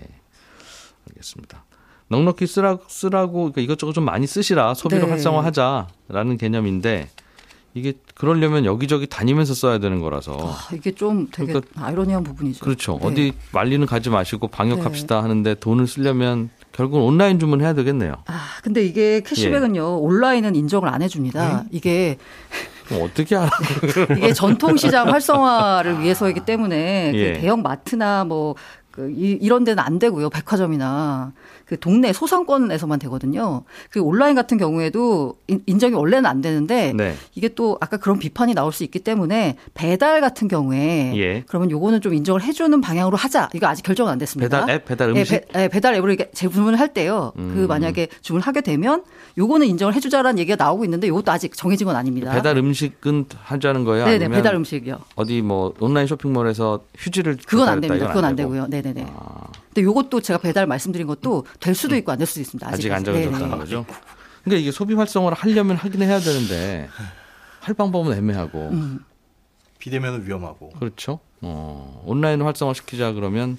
알겠습니다. 1.24 1.64
넉넉히 2.08 2.46
쓰라, 2.46 2.78
쓰라고 2.86 3.38
그러니까 3.52 3.62
이것저것 3.62 3.92
좀 3.94 4.04
많이 4.04 4.26
쓰시라 4.26 4.74
소비를 4.74 5.04
네. 5.04 5.10
활성화하자라는 5.10 6.36
개념인데 6.38 7.08
이게 7.72 7.94
그러려면 8.14 8.64
여기저기 8.66 9.08
다니면서 9.08 9.54
써야 9.54 9.78
되는 9.78 10.00
거라서 10.00 10.36
아, 10.40 10.68
이게 10.72 10.92
좀 10.92 11.28
되게 11.32 11.54
그러니까- 11.54 11.84
아이러니한 11.86 12.22
부분이죠. 12.22 12.64
그렇죠. 12.64 12.98
네. 13.00 13.06
어디 13.06 13.32
말리는 13.52 13.84
가지 13.86 14.10
마시고 14.10 14.46
방역합시다 14.48 15.20
하는데 15.22 15.54
돈을 15.54 15.88
쓰려면 15.88 16.50
결국은 16.70 17.02
온라인 17.02 17.40
주문해야 17.40 17.72
되겠네요. 17.72 18.14
아, 18.26 18.40
근데 18.62 18.84
이게 18.84 19.20
캐시백은요, 19.22 19.80
예. 19.80 19.84
온라인은 19.84 20.54
인정을 20.54 20.88
안 20.88 21.02
해줍니다. 21.02 21.62
네? 21.62 21.68
이게, 21.72 22.16
어떻게 23.00 23.34
알아? 23.34 23.50
이게 24.18 24.32
전통시장 24.32 25.08
활성화를 25.08 26.00
위해서이기 26.00 26.40
때문에 26.40 27.12
예. 27.14 27.32
그 27.32 27.40
대형 27.40 27.62
마트나 27.62 28.24
뭐, 28.24 28.54
그 28.94 29.10
이, 29.10 29.36
이런 29.42 29.64
데는 29.64 29.82
안 29.82 29.98
되고요. 29.98 30.30
백화점이나 30.30 31.32
그 31.66 31.80
동네 31.80 32.12
소상권에서만 32.12 33.00
되거든요. 33.00 33.64
그 33.90 34.00
온라인 34.00 34.36
같은 34.36 34.56
경우에도 34.56 35.34
인- 35.48 35.62
인정이 35.66 35.94
원래는 35.94 36.26
안 36.26 36.40
되는데 36.40 36.92
네. 36.94 37.16
이게 37.34 37.48
또 37.48 37.76
아까 37.80 37.96
그런 37.96 38.20
비판이 38.20 38.54
나올 38.54 38.72
수 38.72 38.84
있기 38.84 39.00
때문에 39.00 39.56
배달 39.74 40.20
같은 40.20 40.46
경우에 40.46 41.12
예. 41.16 41.42
그러면 41.48 41.72
요거는 41.72 42.02
좀 42.02 42.14
인정을 42.14 42.42
해주는 42.42 42.80
방향으로 42.80 43.16
하자. 43.16 43.48
이거 43.52 43.66
아직 43.66 43.82
결정은 43.82 44.12
안 44.12 44.18
됐습니다. 44.18 44.60
배달 44.60 44.76
앱, 44.76 44.84
배달 44.84 45.16
예, 45.16 45.20
음식. 45.20 45.48
배, 45.50 45.64
예, 45.64 45.68
배달 45.68 45.94
앱으로 45.96 46.12
이렇게 46.12 46.30
재주문을 46.30 46.78
할 46.78 46.92
때요. 46.94 47.32
그 47.34 47.40
음. 47.40 47.66
만약에 47.66 48.06
주문하게 48.22 48.60
되면 48.60 49.02
요거는 49.38 49.66
인정을 49.66 49.94
해주자라는 49.94 50.38
얘기가 50.38 50.62
나오고 50.62 50.84
있는데 50.84 51.08
요것도 51.08 51.32
아직 51.32 51.56
정해진 51.56 51.86
건 51.88 51.96
아닙니다. 51.96 52.30
배달 52.32 52.56
음식은 52.58 53.24
하자는 53.42 53.82
거예요? 53.82 54.04
네네 54.04 54.16
아니면 54.26 54.36
배달 54.36 54.54
음식이요. 54.54 54.98
어디 55.16 55.42
뭐 55.42 55.74
온라인 55.80 56.06
쇼핑몰에서 56.06 56.84
휴지를 56.96 57.38
그건 57.44 57.68
안 57.68 57.80
됩니다. 57.80 58.06
그건 58.06 58.24
안 58.24 58.36
되고. 58.36 58.44
되고요. 58.52 58.66
네 58.68 58.83
네네. 58.84 59.06
아, 59.16 59.48
근데 59.68 59.82
요것도 59.82 60.20
제가 60.20 60.38
배달 60.38 60.66
말씀드린 60.66 61.06
것도 61.06 61.46
될 61.60 61.74
수도 61.74 61.96
있고 61.96 62.12
안 62.12 62.18
될 62.18 62.26
수도 62.26 62.40
있습니다. 62.40 62.68
아직 62.68 62.92
안 62.92 62.98
아직까지. 62.98 63.24
정해졌다는. 63.24 63.58
거죠. 63.58 63.86
그러니까 64.44 64.60
이게 64.60 64.70
소비 64.70 64.92
활성화를 64.94 65.36
하려면 65.38 65.76
하긴 65.76 66.02
해야 66.02 66.20
되는데 66.20 66.88
할 67.60 67.74
방법은 67.74 68.16
애매하고 68.16 68.68
음. 68.72 69.04
비대면은 69.78 70.26
위험하고. 70.26 70.70
그렇죠. 70.78 71.20
어, 71.40 72.02
온라인 72.06 72.42
활성화 72.42 72.74
시키자 72.74 73.12
그러면 73.12 73.58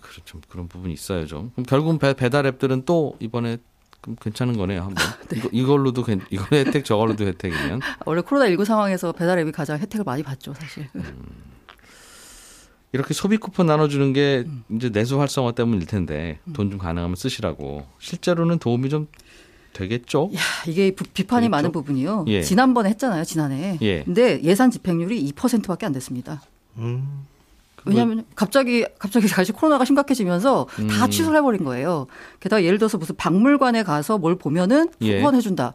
그렇죠. 0.00 0.40
그런 0.48 0.68
부분이 0.68 0.92
있어요 0.94 1.26
좀. 1.26 1.50
그럼 1.52 1.66
결국은 1.66 1.98
배, 1.98 2.14
배달 2.14 2.46
앱들은 2.46 2.84
또 2.86 3.16
이번에 3.20 3.58
좀 4.02 4.16
괜찮은 4.16 4.56
거네요 4.56 4.82
한번. 4.82 5.04
이거, 5.34 5.48
이걸로도 5.52 6.02
괜- 6.04 6.20
이거 6.30 6.44
혜택 6.52 6.84
저걸로도 6.84 7.24
혜택이면 7.26 7.80
원래 8.06 8.20
코로나 8.22 8.48
19 8.48 8.64
상황에서 8.64 9.12
배달 9.12 9.38
앱이 9.38 9.52
가장 9.52 9.78
혜택을 9.78 10.04
많이 10.04 10.22
받죠, 10.22 10.54
사실. 10.54 10.88
이렇게 12.94 13.12
소비 13.12 13.36
쿠폰 13.38 13.66
나눠주는 13.66 14.12
게 14.12 14.44
음. 14.46 14.62
이제 14.70 14.88
내수 14.88 15.18
활성화 15.20 15.52
때문일 15.52 15.86
텐데 15.86 16.38
돈 16.52 16.70
좀 16.70 16.78
가능하면 16.78 17.16
쓰시라고 17.16 17.84
실제로는 17.98 18.58
도움이 18.60 18.88
좀 18.88 19.08
되겠죠. 19.72 20.30
야, 20.36 20.38
이게 20.68 20.92
부- 20.94 21.02
비판이 21.12 21.48
그렇죠. 21.48 21.50
많은 21.50 21.72
부분이요. 21.72 22.26
예. 22.28 22.42
지난번에 22.42 22.90
했잖아요, 22.90 23.24
지난해. 23.24 23.78
예. 23.82 24.04
근데 24.04 24.40
예산 24.44 24.70
집행률이 24.70 25.32
2%밖에 25.32 25.84
안 25.86 25.92
됐습니다. 25.92 26.40
음. 26.78 27.26
왜냐하면 27.84 28.24
갑자기 28.36 28.86
갑자기 29.00 29.26
다시 29.26 29.50
코로나가 29.50 29.84
심각해지면서 29.84 30.68
다 30.88 31.04
음. 31.04 31.10
취소를 31.10 31.38
해버린 31.38 31.64
거예요. 31.64 32.06
게다가 32.38 32.62
예를 32.62 32.78
들어서 32.78 32.96
무슨 32.96 33.16
박물관에 33.16 33.82
가서 33.82 34.18
뭘 34.18 34.36
보면은 34.38 34.88
예. 35.02 35.18
후원해준다. 35.18 35.74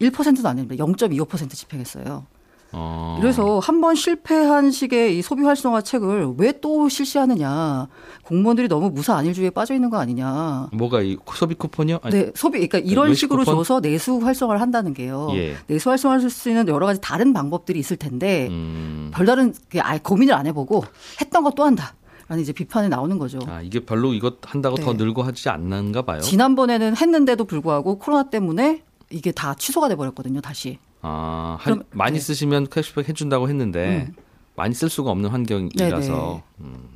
1%도 0.00 0.48
안 0.48 0.56
됩니다. 0.56 0.82
0.25% 0.84 1.50
집행했어요. 1.50 2.24
어. 2.72 3.18
그래서 3.20 3.58
한 3.58 3.80
번 3.80 3.94
실패한 3.94 4.70
식의 4.70 5.18
이 5.18 5.22
소비 5.22 5.42
활성화 5.42 5.80
책을 5.82 6.34
왜 6.38 6.52
또 6.60 6.88
실시하느냐. 6.88 7.88
공무원들이 8.24 8.68
너무 8.68 8.90
무사 8.90 9.16
안일주의에 9.16 9.50
빠져 9.50 9.74
있는 9.74 9.90
거 9.90 9.98
아니냐. 9.98 10.68
뭐가 10.72 11.00
이 11.02 11.16
소비 11.34 11.54
쿠폰이요? 11.56 11.98
아니, 12.02 12.14
네, 12.14 12.32
소비, 12.36 12.66
그러니까 12.66 12.78
이런 12.78 13.08
외식 13.08 13.20
식으로 13.22 13.40
쿠폰? 13.40 13.56
줘서 13.56 13.80
내수 13.80 14.18
활성화를 14.18 14.60
한다는 14.60 14.94
게요. 14.94 15.28
예. 15.32 15.56
내수 15.66 15.90
활성화를 15.90 16.22
할수 16.22 16.48
있는 16.48 16.68
여러 16.68 16.86
가지 16.86 17.00
다른 17.00 17.32
방법들이 17.32 17.78
있을 17.80 17.96
텐데 17.96 18.46
음. 18.50 19.10
별다른 19.12 19.52
그 19.68 19.80
아예 19.80 19.98
고민을 19.98 20.34
안 20.34 20.46
해보고 20.46 20.84
했던 21.20 21.42
거 21.42 21.50
또 21.56 21.64
한다. 21.64 21.94
라는 22.28 22.42
이제 22.42 22.52
비판이 22.52 22.88
나오는 22.88 23.18
거죠. 23.18 23.40
아 23.48 23.60
이게 23.60 23.80
별로 23.80 24.14
이것 24.14 24.36
한다고 24.46 24.76
더 24.76 24.92
네. 24.92 24.98
늘고 25.04 25.22
하지 25.22 25.48
않는가 25.48 26.02
봐요. 26.02 26.20
지난번에는 26.20 26.96
했는데도 26.96 27.44
불구하고 27.44 27.98
코로나 27.98 28.30
때문에 28.30 28.82
이게 29.10 29.32
다 29.32 29.54
취소가 29.58 29.88
돼 29.88 29.96
버렸거든요, 29.96 30.40
다시. 30.40 30.78
아 31.02 31.56
한- 31.60 31.74
그럼- 31.74 31.86
많이 31.90 32.18
네. 32.18 32.20
쓰시면 32.20 32.68
캐시백 32.70 33.08
해준다고 33.08 33.48
했는데 33.48 34.06
음. 34.08 34.14
많이 34.54 34.74
쓸 34.74 34.88
수가 34.88 35.10
없는 35.10 35.30
환경이라서 35.30 36.42
음, 36.60 36.88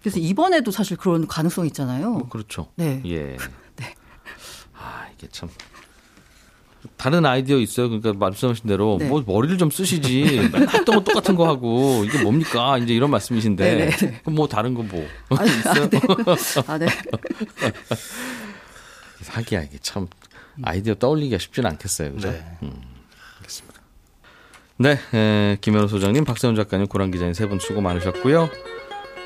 그래서 0.00 0.20
이번에도 0.20 0.70
사실 0.70 0.96
그런 0.96 1.26
가능성이 1.26 1.66
있잖아요. 1.68 2.10
뭐 2.12 2.28
그렇죠. 2.28 2.68
네. 2.76 3.02
예. 3.06 3.36
아 4.78 5.06
이게 5.16 5.26
참 5.32 5.48
다른 6.98 7.24
아이디어 7.26 7.58
있어요. 7.58 7.88
그러니까 7.88 8.12
말씀하신 8.12 8.68
대로 8.68 8.98
네. 9.00 9.08
뭐 9.08 9.24
머리를 9.26 9.56
좀 9.58 9.70
쓰시지 9.70 10.38
했던 10.52 10.84
거 10.84 11.00
똑같은 11.02 11.34
거 11.34 11.48
하고 11.48 12.04
이게 12.04 12.22
뭡니까 12.22 12.76
이제 12.78 12.94
이런 12.94 13.10
말씀이신데 13.10 13.74
네, 13.74 13.90
네, 13.90 14.20
그럼 14.20 14.34
뭐 14.36 14.46
다른 14.46 14.74
거뭐 14.74 15.04
아, 15.30 15.44
있어요? 15.44 15.88
네. 15.88 16.00
아, 16.66 16.78
네. 16.78 16.86
하기야 19.28 19.62
이게 19.62 19.78
참 19.80 20.06
아이디어 20.62 20.94
떠올리기가 20.94 21.38
쉽지는 21.38 21.70
않겠어요. 21.70 22.12
그죠? 22.14 22.30
네. 22.30 22.44
네, 24.76 24.98
에, 25.14 25.56
김현우 25.60 25.86
소장님, 25.88 26.24
박세훈 26.24 26.56
작가님, 26.56 26.86
고란 26.88 27.10
기자님 27.10 27.32
세 27.34 27.46
분 27.46 27.58
수고 27.60 27.80
많으셨고요. 27.80 28.48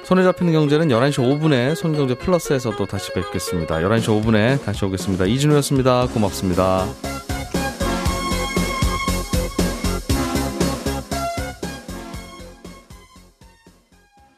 손에 0.05 0.23
잡히는 0.23 0.53
경제는 0.53 0.89
11시 0.89 1.17
5분에 1.19 1.75
손경제 1.75 2.15
플러스에서 2.17 2.77
또 2.77 2.87
다시 2.87 3.13
뵙겠습니다. 3.13 3.77
11시 3.77 4.05
5분에 4.23 4.63
다시 4.65 4.85
오겠습니다. 4.85 5.27
이진우였습니다. 5.27 6.07
고맙습니다. 6.09 7.28